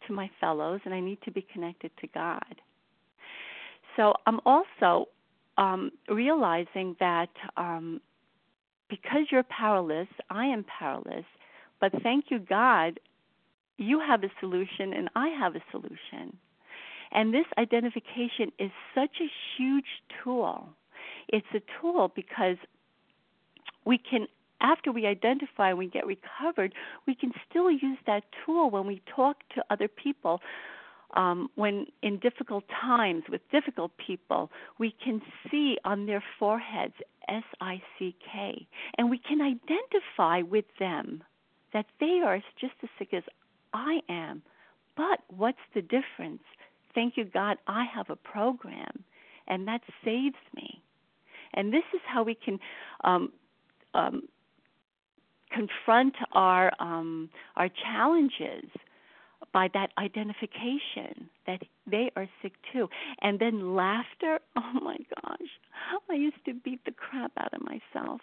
[0.06, 2.54] to my fellows and I need to be connected to God.
[3.96, 5.08] So I'm also
[5.58, 8.00] um, realizing that um,
[8.88, 11.26] because you're powerless, I am powerless,
[11.82, 13.00] but thank you, God,
[13.76, 16.38] you have a solution and I have a solution.
[17.10, 19.90] And this identification is such a huge
[20.22, 20.68] tool.
[21.28, 22.56] It's a tool because
[23.84, 24.28] we can
[24.60, 26.72] after we identify, we get recovered,
[27.08, 30.40] we can still use that tool when we talk to other people
[31.14, 35.20] um, when in difficult times with difficult people, we can
[35.50, 36.94] see on their foreheads
[37.28, 41.24] S I C K, and we can identify with them
[41.72, 43.22] that they are just as sick as
[43.72, 44.42] I am.
[44.96, 46.42] But what's the difference?
[46.94, 49.04] Thank you, God, I have a program,
[49.48, 50.82] and that saves me.
[51.54, 52.58] And this is how we can
[53.04, 53.32] um,
[53.94, 54.22] um,
[55.50, 58.64] confront our um, our challenges
[59.52, 62.88] by that identification that they are sick too.
[63.20, 65.48] And then laughter, oh my gosh,
[66.10, 68.20] I used to beat the crap out of myself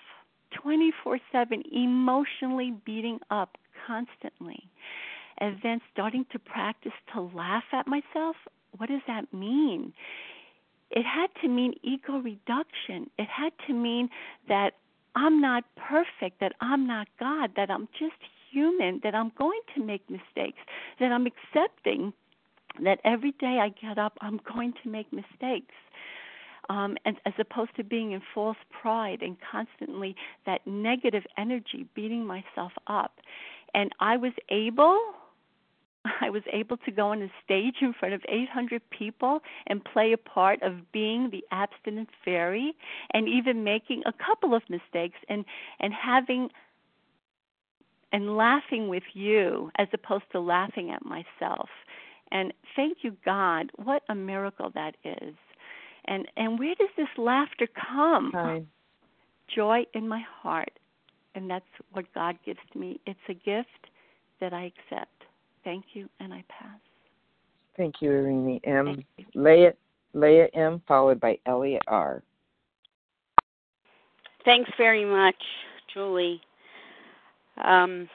[0.52, 4.70] 24 7, emotionally beating up constantly.
[5.38, 8.36] And then starting to practice to laugh at myself,
[8.78, 9.94] what does that mean?
[10.92, 13.10] It had to mean ego reduction.
[13.18, 14.10] It had to mean
[14.48, 14.74] that
[15.16, 18.16] I'm not perfect, that I'm not God, that I'm just
[18.52, 20.60] human, that I'm going to make mistakes,
[21.00, 22.14] that I'm accepting
[22.84, 25.74] that every day I get up, I'm going to make mistakes.
[26.70, 30.16] Um, and as opposed to being in false pride and constantly
[30.46, 33.14] that negative energy beating myself up.
[33.74, 35.00] And I was able
[36.22, 40.14] I was able to go on a stage in front of 800 people and play
[40.14, 42.74] a part of being the abstinent fairy
[43.14, 45.46] and even making a couple of mistakes and
[45.80, 46.50] and having
[48.12, 51.70] and laughing with you as opposed to laughing at myself.
[52.32, 55.36] And thank you God, what a miracle that is.
[56.06, 58.32] And and where does this laughter come?
[58.34, 58.64] Hi.
[59.54, 60.72] Joy in my heart.
[61.36, 63.00] And that's what God gives to me.
[63.06, 63.88] It's a gift
[64.42, 65.24] that I accept.
[65.64, 66.80] Thank you, and I pass.
[67.78, 69.06] Thank you, Irene M.
[69.36, 69.74] Leah,
[70.14, 70.82] Leah M.
[70.88, 72.24] followed by Elliot R.
[74.46, 75.42] Thanks very much,
[75.94, 76.42] Julie.
[77.64, 78.10] Um,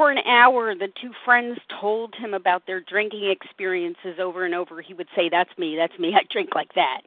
[0.00, 4.80] for an hour, the two friends told him about their drinking experiences over and over.
[4.80, 7.02] He would say, That's me, that's me, I drink like that.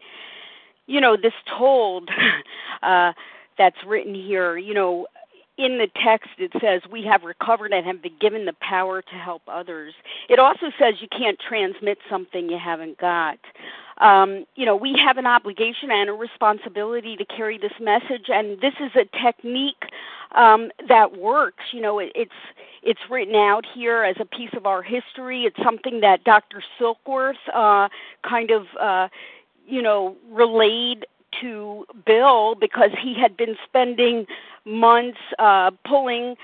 [0.86, 2.08] You know, this told
[2.84, 3.14] uh,
[3.58, 5.08] that's written here, you know,
[5.58, 9.16] in the text it says we have recovered and have been given the power to
[9.16, 9.94] help others.
[10.30, 13.38] It also says you can't transmit something you haven't got.
[14.00, 18.60] Um, you know, we have an obligation and a responsibility to carry this message, and
[18.60, 19.84] this is a technique
[20.34, 21.64] um, that works.
[21.72, 22.32] You know, it, it's
[22.82, 25.44] it's written out here as a piece of our history.
[25.44, 26.64] It's something that Dr.
[26.80, 27.90] Silkworth uh,
[28.28, 28.66] kind of.
[28.80, 29.10] Uh,
[29.66, 31.06] you know, relayed
[31.42, 34.26] to Bill because he had been spending
[34.66, 36.36] months uh, pulling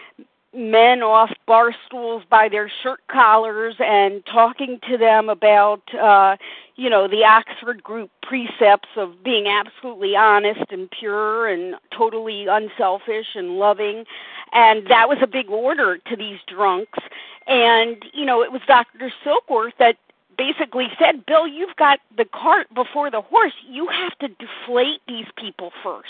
[0.53, 6.35] men off bar stools by their shirt collars and talking to them about uh
[6.75, 13.27] you know the oxford group precepts of being absolutely honest and pure and totally unselfish
[13.35, 14.05] and loving.
[14.51, 16.97] And that was a big order to these drunks.
[17.45, 19.97] And you know it was dr silkworth that
[20.39, 23.51] basically said, Bill, you've got the cart before the horse.
[23.69, 26.07] You have to deflate these people first.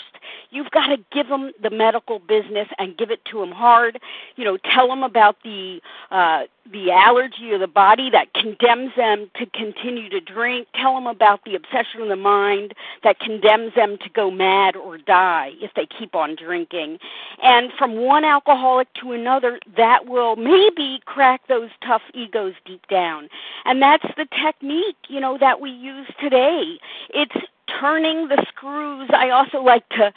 [0.50, 3.98] You've got to give them the medical business and give it to them hard.
[4.36, 5.80] You know, tell them about the
[6.12, 10.68] uh, the allergy of the body that condemns them to continue to drink.
[10.74, 14.98] Tell them about the obsession of the mind that condemns them to go mad or
[14.98, 16.98] die if they keep on drinking.
[17.42, 23.28] And from one alcoholic to another, that will maybe crack those tough egos deep down.
[23.64, 26.78] And that's the technique, you know, that we use today.
[27.10, 27.36] It's
[27.80, 29.08] turning the screws.
[29.12, 30.12] I also like to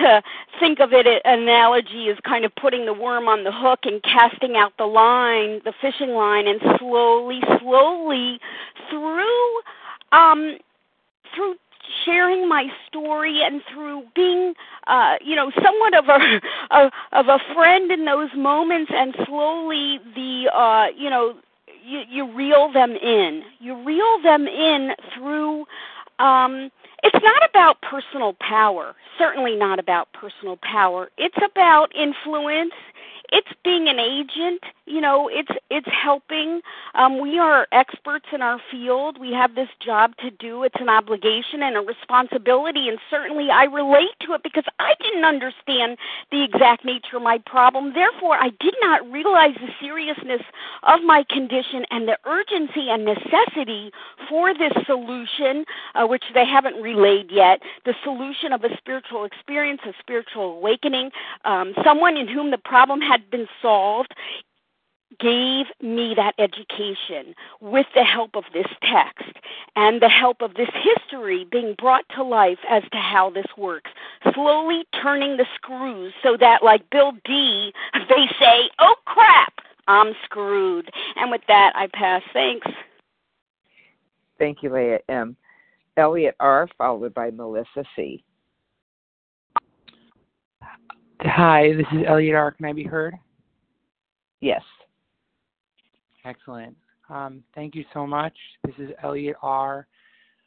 [0.00, 0.22] to
[0.60, 4.56] think of it analogy as kind of putting the worm on the hook and casting
[4.56, 8.40] out the line, the fishing line, and slowly, slowly
[8.90, 9.60] through
[10.12, 10.58] um,
[11.34, 11.56] through
[12.04, 14.54] sharing my story and through being
[14.86, 16.40] uh you know somewhat of a,
[16.70, 21.34] a of a friend in those moments and slowly the uh you know
[21.84, 25.66] you you reel them in you reel them in through
[26.18, 26.70] um
[27.04, 31.10] it's not about personal power, certainly not about personal power.
[31.18, 32.72] It's about influence
[33.34, 36.60] it's being an agent you know it's it's helping.
[36.94, 39.18] Um we are experts in our field.
[39.18, 40.62] We have this job to do.
[40.62, 45.24] It's an obligation and a responsibility and certainly i relate to it because i didn't
[45.24, 45.98] understand
[46.30, 47.92] the exact nature of my problem.
[47.94, 50.42] Therefore i did not realize the seriousness
[50.82, 53.90] of my condition and the urgency and necessity
[54.28, 55.64] for this solution
[55.94, 61.10] uh, which they haven't relayed yet the solution of a spiritual experience a spiritual awakening
[61.44, 64.14] um someone in whom the problem had been solved
[65.18, 69.38] gave me that education with the help of this text
[69.76, 73.90] and the help of this history being brought to life as to how this works.
[74.34, 77.72] Slowly turning the screws so that, like Bill D.,
[78.08, 79.54] they say, oh crap,
[79.86, 80.90] I'm screwed.
[81.16, 82.22] And with that, I pass.
[82.32, 82.66] Thanks.
[84.38, 85.36] Thank you, Leah M.
[85.96, 88.24] Elliot R., followed by Melissa C.
[91.20, 92.50] Hi, this is Elliot R.
[92.50, 93.14] Can I be heard?
[94.40, 94.62] Yes.
[96.24, 96.76] Excellent.
[97.10, 98.34] Um, thank you so much.
[98.64, 99.86] This is Elliot R.,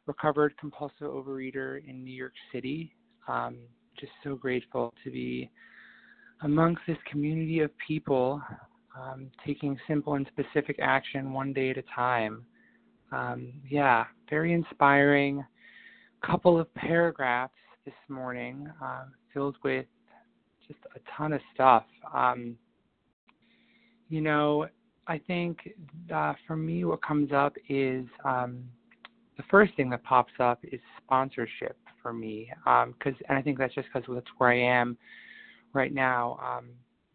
[0.07, 2.93] recovered compulsive overeater in New York City.
[3.27, 3.57] Um,
[3.99, 5.49] just so grateful to be
[6.41, 8.41] amongst this community of people
[8.99, 12.45] um, taking simple and specific action one day at a time.
[13.11, 15.45] Um, yeah, very inspiring.
[16.25, 17.53] Couple of paragraphs
[17.85, 19.85] this morning uh, filled with
[20.67, 21.83] just a ton of stuff.
[22.13, 22.57] Um,
[24.09, 24.67] you know,
[25.07, 25.57] I think
[26.13, 28.63] uh, for me, what comes up is um,
[29.37, 33.57] the first thing that pops up is sponsorship for me, because um, and I think
[33.57, 34.97] that's just because that's where I am
[35.73, 36.39] right now.
[36.43, 36.69] Um,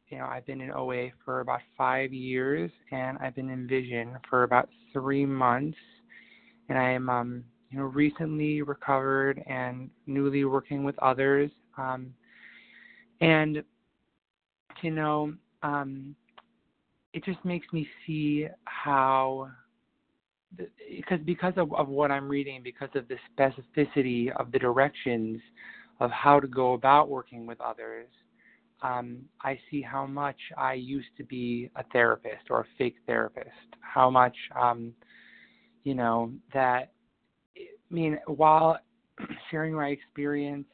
[0.08, 4.16] you know, I've been in OA for about five years, and I've been in Vision
[4.28, 5.78] for about three months,
[6.68, 12.12] and I am, um, you know, recently recovered and newly working with others, um,
[13.20, 13.62] and
[14.82, 15.32] you know,
[15.62, 16.14] um,
[17.12, 19.50] it just makes me see how
[20.90, 25.40] because because of, of what I'm reading, because of the specificity of the directions
[26.00, 28.08] of how to go about working with others,
[28.82, 33.50] um, I see how much I used to be a therapist or a fake therapist.
[33.80, 34.92] How much, um,
[35.84, 36.92] you know, that.
[37.56, 38.78] I mean, while
[39.50, 40.66] sharing my experience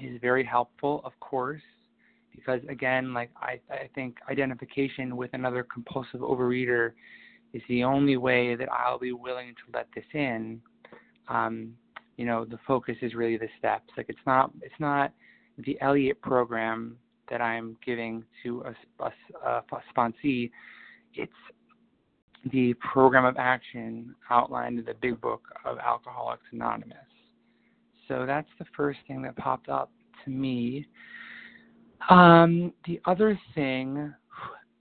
[0.00, 1.62] is very helpful, of course,
[2.34, 6.92] because again, like I, I think identification with another compulsive overeater
[7.52, 10.60] is the only way that I'll be willing to let this in.
[11.28, 11.74] Um,
[12.16, 13.90] you know, the focus is really the steps.
[13.96, 15.12] Like it's not it's not
[15.58, 16.96] the Elliott program
[17.30, 18.64] that I'm giving to
[18.98, 19.62] a, a, a
[19.94, 20.50] sponsee.
[21.14, 21.32] It's
[22.52, 26.96] the program of action outlined in the Big Book of Alcoholics Anonymous.
[28.08, 29.90] So that's the first thing that popped up
[30.24, 30.86] to me.
[32.08, 34.12] Um, the other thing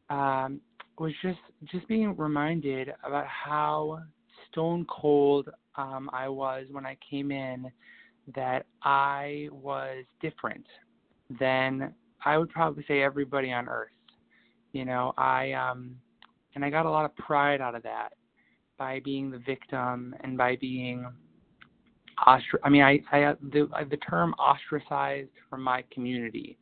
[0.09, 0.61] um,
[0.97, 3.99] was just just being reminded about how
[4.49, 7.71] stone cold um, I was when I came in.
[8.35, 10.65] That I was different
[11.39, 11.93] than
[12.23, 13.89] I would probably say everybody on earth.
[14.71, 15.95] You know, I um,
[16.55, 18.09] and I got a lot of pride out of that
[18.77, 21.05] by being the victim and by being
[22.27, 22.57] ostr.
[22.63, 26.57] I mean, I, I the the term ostracized from my community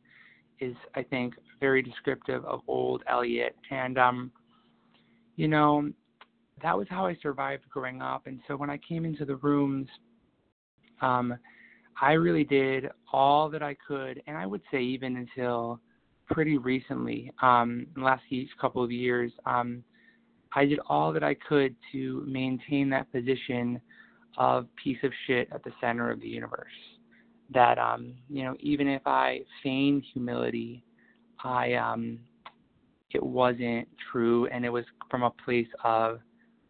[0.60, 3.56] is I think very descriptive of old Elliot.
[3.70, 4.30] And um
[5.36, 5.90] you know
[6.62, 8.26] that was how I survived growing up.
[8.26, 9.88] And so when I came into the rooms
[11.00, 11.36] um
[12.00, 15.80] I really did all that I could and I would say even until
[16.26, 18.22] pretty recently um in last
[18.60, 19.82] couple of years um
[20.52, 23.80] I did all that I could to maintain that position
[24.36, 26.66] of piece of shit at the center of the universe
[27.52, 30.84] that um, you know even if I feigned humility,
[31.42, 32.18] I um,
[33.10, 36.20] it wasn't true, and it was from a place of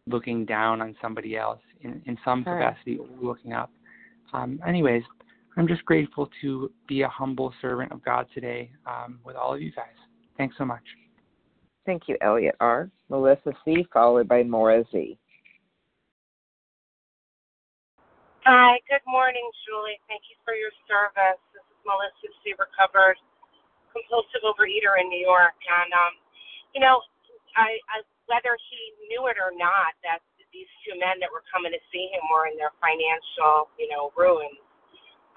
[0.06, 3.70] looking down on somebody else in in some All capacity, looking up.
[4.32, 5.02] Um, anyways,
[5.56, 9.60] I'm just grateful to be a humble servant of God today um, with all of
[9.60, 9.86] you guys.
[10.36, 10.82] Thanks so much.
[11.84, 12.90] Thank you, Elliot R.
[13.08, 13.86] Melissa C.
[13.92, 15.18] Followed by Maura Z.
[18.48, 20.00] Hi, good morning, Julie.
[20.08, 21.36] Thank you for your service.
[21.52, 22.56] This is Melissa C.
[22.56, 23.20] Recovered
[23.92, 26.14] compulsive overeater in New York, and um,
[26.74, 27.02] you know,
[27.56, 28.80] I, I whether he
[29.12, 32.48] knew it or not, that these two men that were coming to see him were
[32.48, 34.56] in their financial, you know, ruins.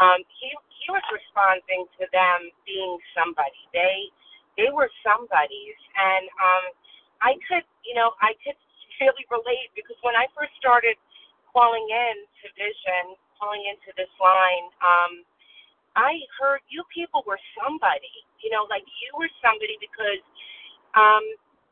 [0.01, 0.49] Um, he
[0.82, 3.59] he was responding to them being somebody.
[3.76, 4.09] They
[4.57, 6.66] they were somebodies, and um,
[7.22, 8.57] I could, you know, I could
[9.03, 10.97] really relate because when I first started
[11.52, 15.14] calling in to Vision, calling into this line, um,
[15.95, 18.12] I heard you people were somebody.
[18.43, 20.24] You know, like you were somebody because
[20.97, 21.26] um,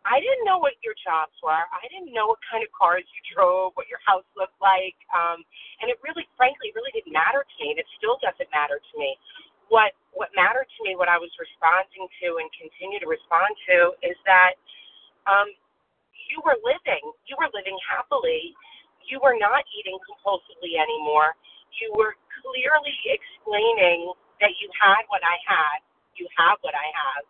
[0.05, 1.65] I didn't know what your jobs were.
[1.71, 5.43] I didn't know what kind of cars you drove, what your house looked like, um,
[5.83, 8.93] and it really, frankly, really didn't matter to me, and it still doesn't matter to
[8.99, 9.17] me.
[9.69, 13.93] What what mattered to me, what I was responding to, and continue to respond to,
[14.05, 14.55] is that
[15.29, 15.49] um,
[16.29, 18.55] you were living, you were living happily,
[19.09, 21.35] you were not eating compulsively anymore.
[21.81, 25.79] You were clearly explaining that you had what I had,
[26.15, 27.23] you have what I have,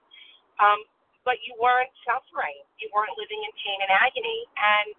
[0.61, 0.79] um,
[1.25, 2.57] but you weren't suffering.
[2.81, 4.41] You weren't living in pain and agony.
[4.57, 4.89] And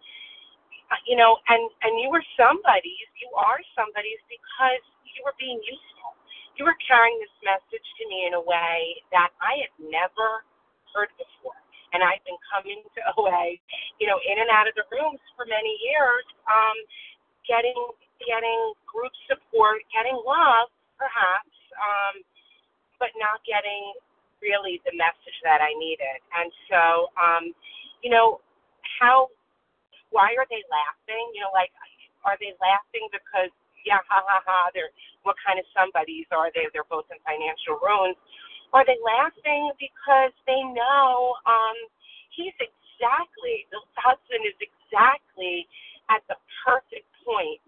[0.92, 3.08] uh, you know, and and you were somebody's.
[3.20, 4.84] You are somebody's because
[5.16, 6.12] you were being useful.
[6.58, 10.44] You were carrying this message to me in a way that I had never
[10.94, 11.56] heard before
[11.92, 13.58] and I've been coming to OA,
[13.98, 16.76] you know, in and out of the rooms for many years, um,
[17.48, 17.76] getting
[18.20, 20.68] getting group support, getting love,
[21.00, 22.20] perhaps, um,
[23.00, 23.96] but not getting
[24.44, 26.20] really the message that I needed.
[26.36, 26.82] And so,
[27.16, 27.44] um,
[28.04, 28.40] you know,
[29.00, 29.32] how,
[30.12, 31.24] why are they laughing?
[31.32, 31.72] You know, like,
[32.24, 33.52] are they laughing because,
[33.88, 34.92] yeah, ha ha ha, they're,
[35.24, 36.68] what kind of somebodies are they?
[36.72, 38.16] They're both in financial ruins.
[38.72, 41.76] Are they laughing because they know um,
[42.30, 45.66] he's exactly, the husband is exactly
[46.10, 47.60] at the perfect point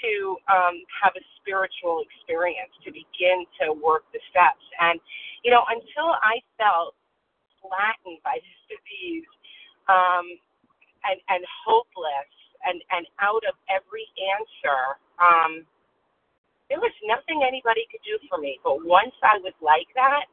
[0.00, 4.64] to um, have a spiritual experience, to begin to work the steps.
[4.80, 4.96] And,
[5.44, 6.96] you know, until I felt
[7.60, 9.28] flattened by this disease
[9.92, 10.24] um,
[11.04, 12.32] and, and hopeless
[12.64, 15.68] and, and out of every answer, um,
[16.70, 18.60] there was nothing anybody could do for me.
[18.64, 20.30] But once I was like that,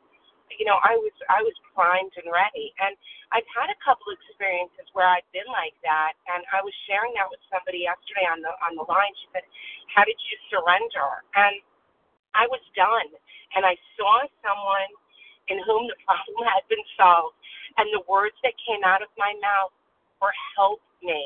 [0.53, 2.71] you know, I was I was primed and ready.
[2.79, 2.95] And
[3.33, 7.27] I've had a couple experiences where I've been like that, and I was sharing that
[7.31, 9.13] with somebody yesterday on the on the line.
[9.19, 9.45] She said,
[9.91, 11.57] "How did you surrender?" And
[12.35, 13.09] I was done,
[13.57, 14.91] and I saw someone
[15.49, 17.37] in whom the problem had been solved,
[17.81, 19.73] and the words that came out of my mouth
[20.21, 21.23] were "Help me."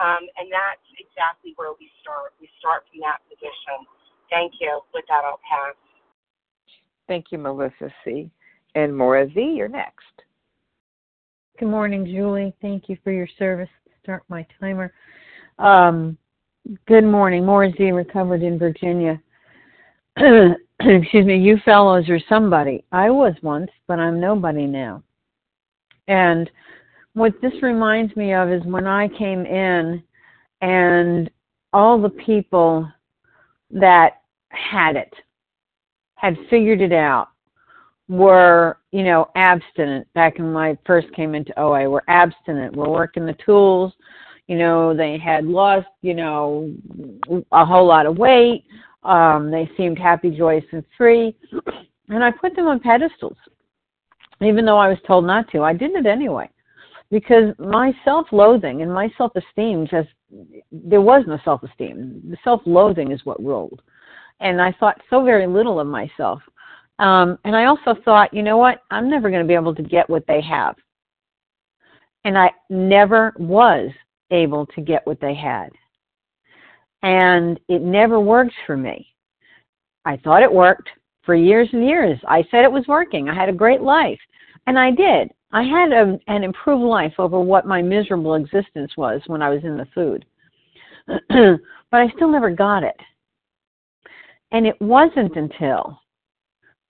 [0.00, 2.34] Um, and that's exactly where we start.
[2.40, 3.86] We start from that position.
[4.30, 4.80] Thank you.
[4.94, 5.74] With that, I'll pass.
[7.08, 8.30] Thank you, Melissa C.
[8.74, 10.04] And Maura Z, you're next.
[11.58, 12.54] Good morning, Julie.
[12.62, 13.68] Thank you for your service.
[14.02, 14.92] Start my timer.
[15.58, 16.16] Um,
[16.86, 17.44] good morning.
[17.44, 19.20] Maura Z, recovered in Virginia.
[20.16, 22.84] Excuse me, you fellows are somebody.
[22.92, 25.02] I was once, but I'm nobody now.
[26.08, 26.50] And
[27.14, 30.02] what this reminds me of is when I came in
[30.62, 31.30] and
[31.72, 32.90] all the people
[33.70, 34.19] that
[34.50, 35.12] had it
[36.20, 37.28] had figured it out
[38.08, 43.24] were, you know, abstinent back when I first came into OA, were abstinent, were working
[43.24, 43.92] the tools,
[44.48, 46.74] you know, they had lost, you know,
[47.52, 48.64] a whole lot of weight.
[49.04, 51.36] Um, they seemed happy, joyous, and free.
[52.08, 53.36] And I put them on pedestals.
[54.42, 56.50] Even though I was told not to, I did it anyway.
[57.12, 60.08] Because my self loathing and my self esteem just,
[60.72, 62.20] there was no self esteem.
[62.28, 63.80] The self loathing is what ruled.
[64.40, 66.40] And I thought so very little of myself
[67.00, 68.82] um, and I also thought, you know what?
[68.90, 70.76] I'm never going to be able to get what they have.
[72.24, 73.90] And I never was
[74.30, 75.70] able to get what they had.
[77.02, 79.06] And it never worked for me.
[80.04, 80.90] I thought it worked
[81.24, 82.20] for years and years.
[82.28, 83.30] I said it was working.
[83.30, 84.20] I had a great life.
[84.66, 85.30] And I did.
[85.52, 89.64] I had a, an improved life over what my miserable existence was when I was
[89.64, 90.26] in the food.
[91.90, 92.96] but I still never got it.
[94.52, 96.00] And it wasn't until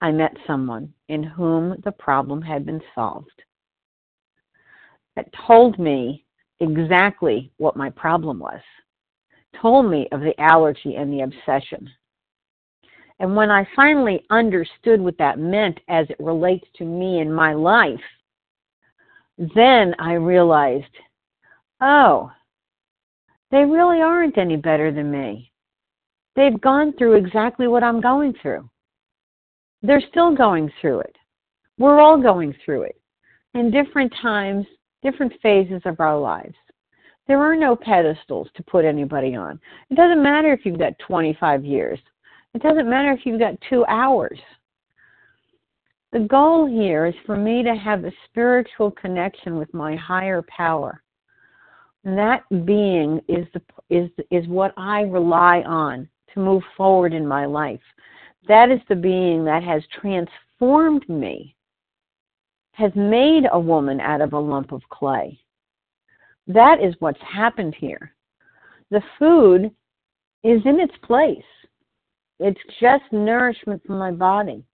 [0.00, 3.42] I met someone in whom the problem had been solved
[5.16, 6.24] that told me
[6.60, 8.60] exactly what my problem was,
[9.60, 11.90] told me of the allergy and the obsession.
[13.18, 17.52] And when I finally understood what that meant as it relates to me in my
[17.52, 18.00] life,
[19.36, 20.84] then I realized,
[21.82, 22.30] oh,
[23.50, 25.49] they really aren't any better than me.
[26.40, 28.66] They've gone through exactly what I'm going through.
[29.82, 31.14] They're still going through it.
[31.76, 32.98] We're all going through it
[33.52, 34.64] in different times,
[35.02, 36.54] different phases of our lives.
[37.28, 39.60] There are no pedestals to put anybody on.
[39.90, 41.98] It doesn't matter if you've got 25 years.
[42.54, 44.38] It doesn't matter if you've got two hours.
[46.12, 51.02] The goal here is for me to have a spiritual connection with my higher power.
[52.04, 53.60] And that being is the
[53.90, 57.80] is is what I rely on to move forward in my life.
[58.48, 61.54] That is the being that has transformed me,
[62.72, 65.38] has made a woman out of a lump of clay.
[66.46, 68.14] That is what's happened here.
[68.90, 69.70] The food
[70.42, 71.38] is in its place.
[72.38, 74.64] It's just nourishment for my body.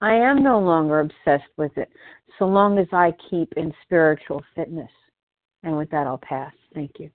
[0.00, 1.88] I am no longer obsessed with it
[2.38, 4.90] so long as I keep in spiritual fitness.
[5.62, 6.52] And with that, I'll pass.
[6.74, 7.10] Thank you.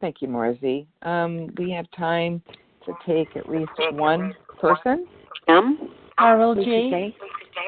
[0.00, 0.86] Thank you, Marzi.
[1.02, 2.42] Um, we have time
[2.86, 5.06] to take at least one person.
[5.48, 5.90] M.
[6.16, 7.14] Harold G.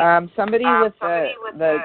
[0.01, 1.78] Um, somebody with the the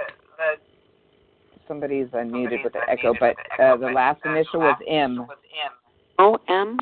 [1.68, 5.28] somebody's unmuted with the echo, but uh, the last initial was M.
[6.20, 6.78] O M.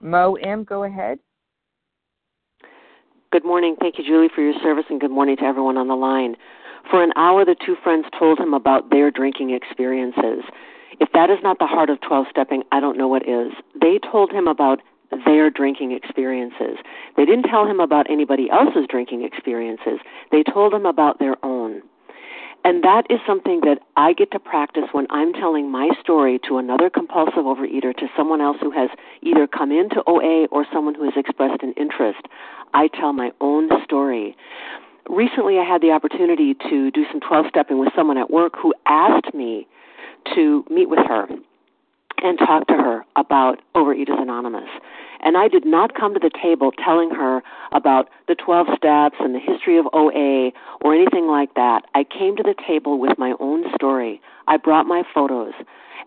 [0.00, 0.64] Mo M.
[0.64, 1.18] Go ahead.
[3.32, 3.76] Good morning.
[3.78, 6.34] Thank you, Julie, for your service, and good morning to everyone on the line.
[6.90, 10.42] For an hour, the two friends told him about their drinking experiences.
[11.00, 13.52] If that is not the heart of 12 stepping, I don't know what is.
[13.80, 14.80] They told him about
[15.24, 16.76] their drinking experiences.
[17.16, 19.98] They didn't tell him about anybody else's drinking experiences.
[20.30, 21.82] They told him about their own.
[22.62, 26.58] And that is something that I get to practice when I'm telling my story to
[26.58, 28.90] another compulsive overeater, to someone else who has
[29.22, 32.20] either come into OA or someone who has expressed an interest.
[32.74, 34.36] I tell my own story.
[35.08, 38.74] Recently, I had the opportunity to do some 12 stepping with someone at work who
[38.86, 39.66] asked me
[40.34, 41.28] to meet with her
[42.22, 44.68] and talk to her about Overeaters Anonymous.
[45.22, 47.42] And I did not come to the table telling her
[47.72, 50.50] about the 12 steps and the history of OA
[50.80, 51.84] or anything like that.
[51.94, 54.20] I came to the table with my own story.
[54.48, 55.52] I brought my photos.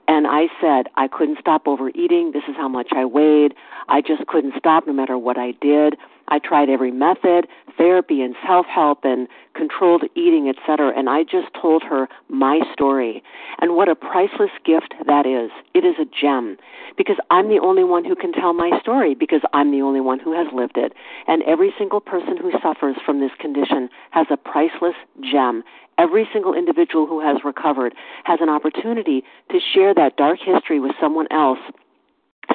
[0.07, 2.31] And I said I couldn't stop overeating.
[2.31, 3.53] This is how much I weighed.
[3.87, 5.95] I just couldn't stop no matter what I did.
[6.27, 7.47] I tried every method,
[7.77, 10.93] therapy and self-help and controlled eating, etc.
[10.95, 13.23] And I just told her my story.
[13.59, 15.51] And what a priceless gift that is.
[15.73, 16.57] It is a gem
[16.97, 20.19] because I'm the only one who can tell my story because I'm the only one
[20.19, 20.93] who has lived it.
[21.27, 25.63] And every single person who suffers from this condition has a priceless gem.
[25.97, 27.93] Every single individual who has recovered
[28.23, 31.59] has an opportunity to share that dark history with someone else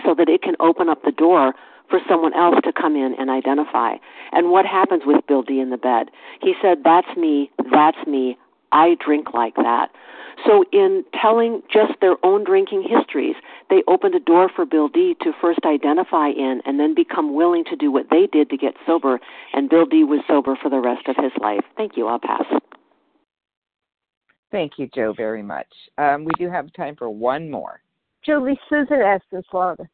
[0.04, 1.54] so that it can open up the door
[1.88, 3.94] for someone else to come in and identify.
[4.32, 6.10] And what happens with Bill D in the bed?
[6.40, 8.36] He said, That's me, that's me,
[8.72, 9.90] I drink like that.
[10.46, 13.34] So, in telling just their own drinking histories,
[13.70, 17.64] they opened a door for Bill D to first identify in and then become willing
[17.64, 19.18] to do what they did to get sober.
[19.52, 21.64] And Bill D was sober for the rest of his life.
[21.76, 22.06] Thank you.
[22.06, 22.44] I'll pass.
[24.50, 25.66] Thank you, Joe, very much.
[25.98, 27.82] Um, we do have time for one more.
[28.24, 29.20] Julie Susan S.
[29.32, 29.88] in Florida.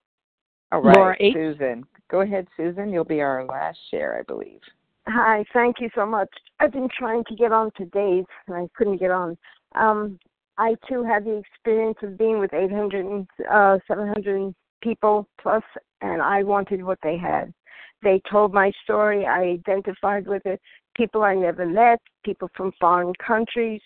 [0.74, 1.32] All right, Laura H.
[1.34, 1.84] Susan.
[2.10, 2.88] Go ahead, Susan.
[2.88, 4.58] You'll be our last share, I believe.
[5.06, 6.28] Hi, thank you so much.
[6.58, 9.38] I've been trying to get on to Dave, and I couldn't get on.
[9.76, 10.18] Um,
[10.58, 14.52] I too had the experience of being with 800 and uh, 700
[14.82, 15.62] people plus,
[16.00, 17.54] and I wanted what they had.
[18.02, 19.26] They told my story.
[19.26, 20.60] I identified with it.
[20.96, 23.80] People I never met, people from foreign countries.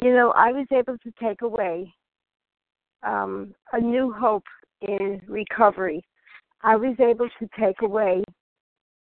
[0.00, 1.92] You know, I was able to take away
[3.02, 4.44] um, a new hope
[4.82, 6.04] in recovery.
[6.62, 8.24] I was able to take away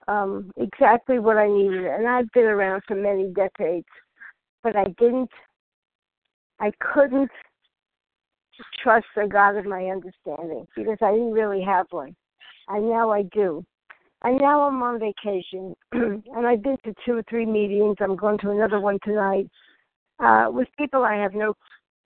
[0.09, 3.87] um, exactly what I needed, and I've been around for many decades,
[4.62, 5.31] but I didn't,
[6.61, 7.31] I couldn't
[8.83, 12.14] trust the God of my understanding because I didn't really have one,
[12.69, 13.64] and now I do.
[14.23, 17.97] And now I'm on vacation, and I've been to two or three meetings.
[18.01, 19.49] I'm going to another one tonight
[20.21, 21.55] uh, with people I have no,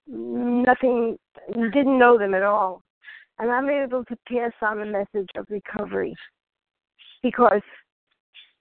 [0.07, 1.17] nothing,
[1.53, 2.83] didn't know them at all
[3.41, 6.15] and I'm able to pass on the message of recovery
[7.23, 7.63] because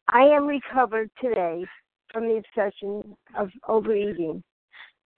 [0.09, 1.67] I am recovered today
[2.11, 4.43] from the obsession of overeating.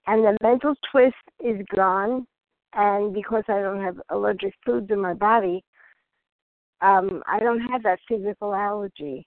[0.05, 2.27] And the mental twist is gone.
[2.73, 5.63] And because I don't have allergic foods in my body,
[6.81, 9.25] um, I don't have that physical allergy.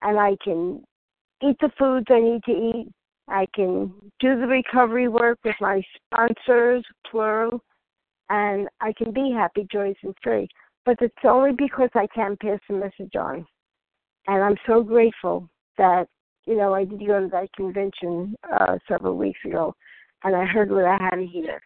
[0.00, 0.82] And I can
[1.42, 2.88] eat the foods I need to eat.
[3.28, 7.60] I can do the recovery work with my sponsors, plural,
[8.30, 10.48] and I can be happy, joyous, and free.
[10.84, 13.46] But it's only because I can pass the message on.
[14.28, 15.48] And I'm so grateful
[15.78, 16.06] that,
[16.46, 19.74] you know, I did go to that convention uh, several weeks ago,
[20.24, 21.60] and I heard what I had to hear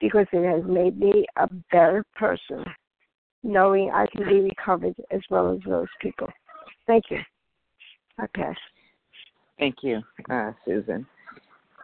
[0.00, 2.64] because it has made me a better person,
[3.42, 6.28] knowing I can be recovered as well as those people.
[6.86, 7.18] Thank you.
[8.18, 8.56] I pass.
[9.58, 10.00] Thank you,
[10.30, 11.06] uh, Susan.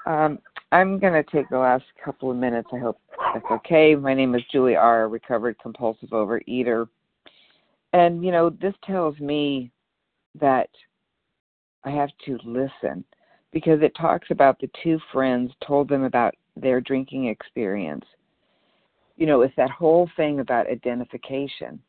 [0.06, 0.38] Um,
[0.72, 2.68] I'm going to take the last couple of minutes.
[2.72, 2.98] I hope
[3.34, 3.94] that's okay.
[3.94, 6.86] My name is Julie R., recovered compulsive overeater.
[7.92, 9.70] And, you know, this tells me
[10.40, 10.68] that
[11.84, 13.04] I have to listen
[13.52, 18.04] because it talks about the two friends told them about their drinking experience.
[19.16, 21.80] You know, it's that whole thing about identification.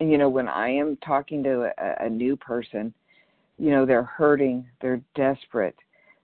[0.00, 2.94] And, you know, when I am talking to a, a new person,
[3.58, 5.74] you know, they're hurting, they're desperate,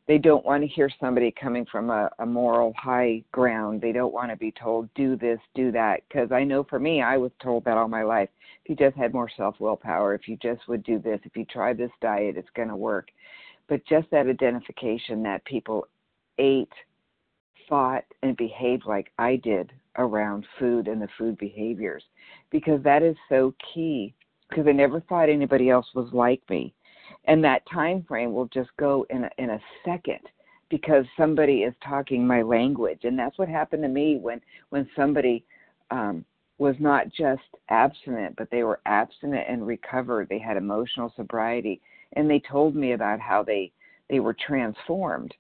[0.06, 3.80] they don't want to hear somebody coming from a, a moral high ground.
[3.80, 6.02] They don't want to be told, do this, do that.
[6.08, 8.28] Because I know for me, I was told that all my life.
[8.62, 11.46] If you just had more self willpower, if you just would do this, if you
[11.46, 13.08] try this diet, it's going to work.
[13.66, 15.86] But just that identification that people
[16.38, 16.72] ate,
[17.66, 22.02] thought, and behaved like I did around food and the food behaviors,
[22.50, 24.14] because that is so key.
[24.50, 26.74] Because I never thought anybody else was like me
[27.26, 30.20] and that time frame will just go in a, in a second
[30.70, 33.00] because somebody is talking my language.
[33.04, 35.44] And that's what happened to me when when somebody
[35.90, 36.24] um
[36.58, 40.28] was not just abstinent but they were abstinent and recovered.
[40.28, 41.80] They had emotional sobriety
[42.14, 43.72] and they told me about how they
[44.08, 45.34] they were transformed.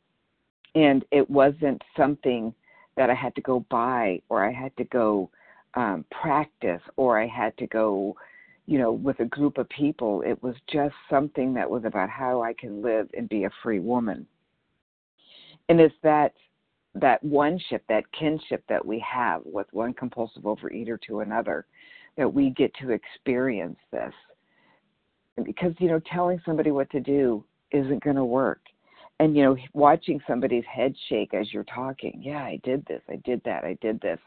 [0.74, 2.52] And it wasn't something
[2.96, 5.30] that i had to go buy or i had to go
[5.74, 8.16] um practice or i had to go
[8.66, 10.22] you know, with a group of people.
[10.22, 13.80] It was just something that was about how I can live and be a free
[13.80, 14.26] woman.
[15.68, 16.34] And it's that
[16.94, 21.66] that oneship, that kinship that we have with one compulsive overeater to another,
[22.16, 24.12] that we get to experience this.
[25.44, 28.60] Because, you know, telling somebody what to do isn't going to work.
[29.18, 33.16] And, you know, watching somebody's head shake as you're talking, yeah, I did this, I
[33.24, 34.18] did that, I did this,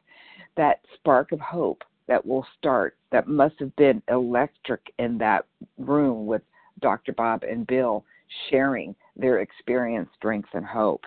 [0.57, 5.45] that spark of hope that will start, that must have been electric in that
[5.77, 6.41] room with
[6.79, 7.13] Dr.
[7.13, 8.05] Bob and Bill
[8.49, 11.05] sharing their experience, strength, and hope.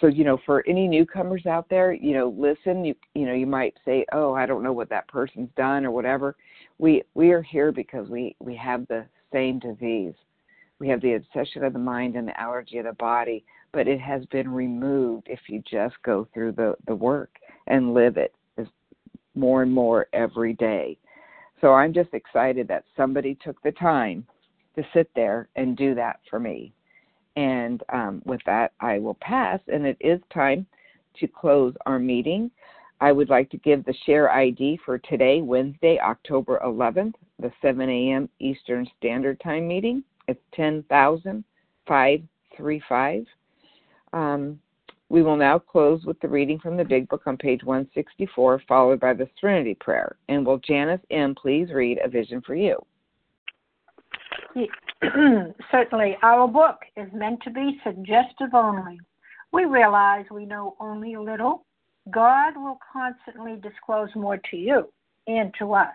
[0.00, 2.84] So you know for any newcomers out there you know listen.
[2.84, 5.92] You you know you might say oh i don't know what that person's done or
[5.92, 6.36] whatever.
[6.78, 10.14] We we are here because we we have the same disease.
[10.80, 14.00] We have the obsession of the mind and the allergy of the body but it
[14.00, 18.34] has been removed if you just go through the the work and live it
[19.34, 20.96] more and more every day
[21.60, 24.26] so i'm just excited that somebody took the time
[24.76, 26.72] to sit there and do that for me
[27.36, 29.60] and um, with that, I will pass.
[29.68, 30.66] And it is time
[31.18, 32.50] to close our meeting.
[33.00, 37.88] I would like to give the share ID for today, Wednesday, October 11th, the 7
[37.88, 38.28] a.m.
[38.38, 40.04] Eastern Standard Time meeting.
[40.28, 43.26] It's 10,535.
[44.12, 44.60] Um,
[45.14, 48.98] we will now close with the reading from the Big Book on page 164, followed
[48.98, 50.16] by the Serenity Prayer.
[50.28, 51.36] And will Janice M.
[51.40, 52.84] please read A Vision for You?
[55.70, 58.98] certainly our book is meant to be suggestive only.
[59.52, 61.64] We realize we know only a little.
[62.10, 64.92] God will constantly disclose more to you
[65.28, 65.94] and to us.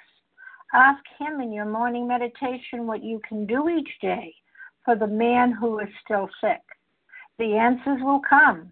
[0.74, 4.34] Ask Him in your morning meditation what you can do each day
[4.86, 6.61] for the man who is still sick.
[7.38, 8.72] The answers will come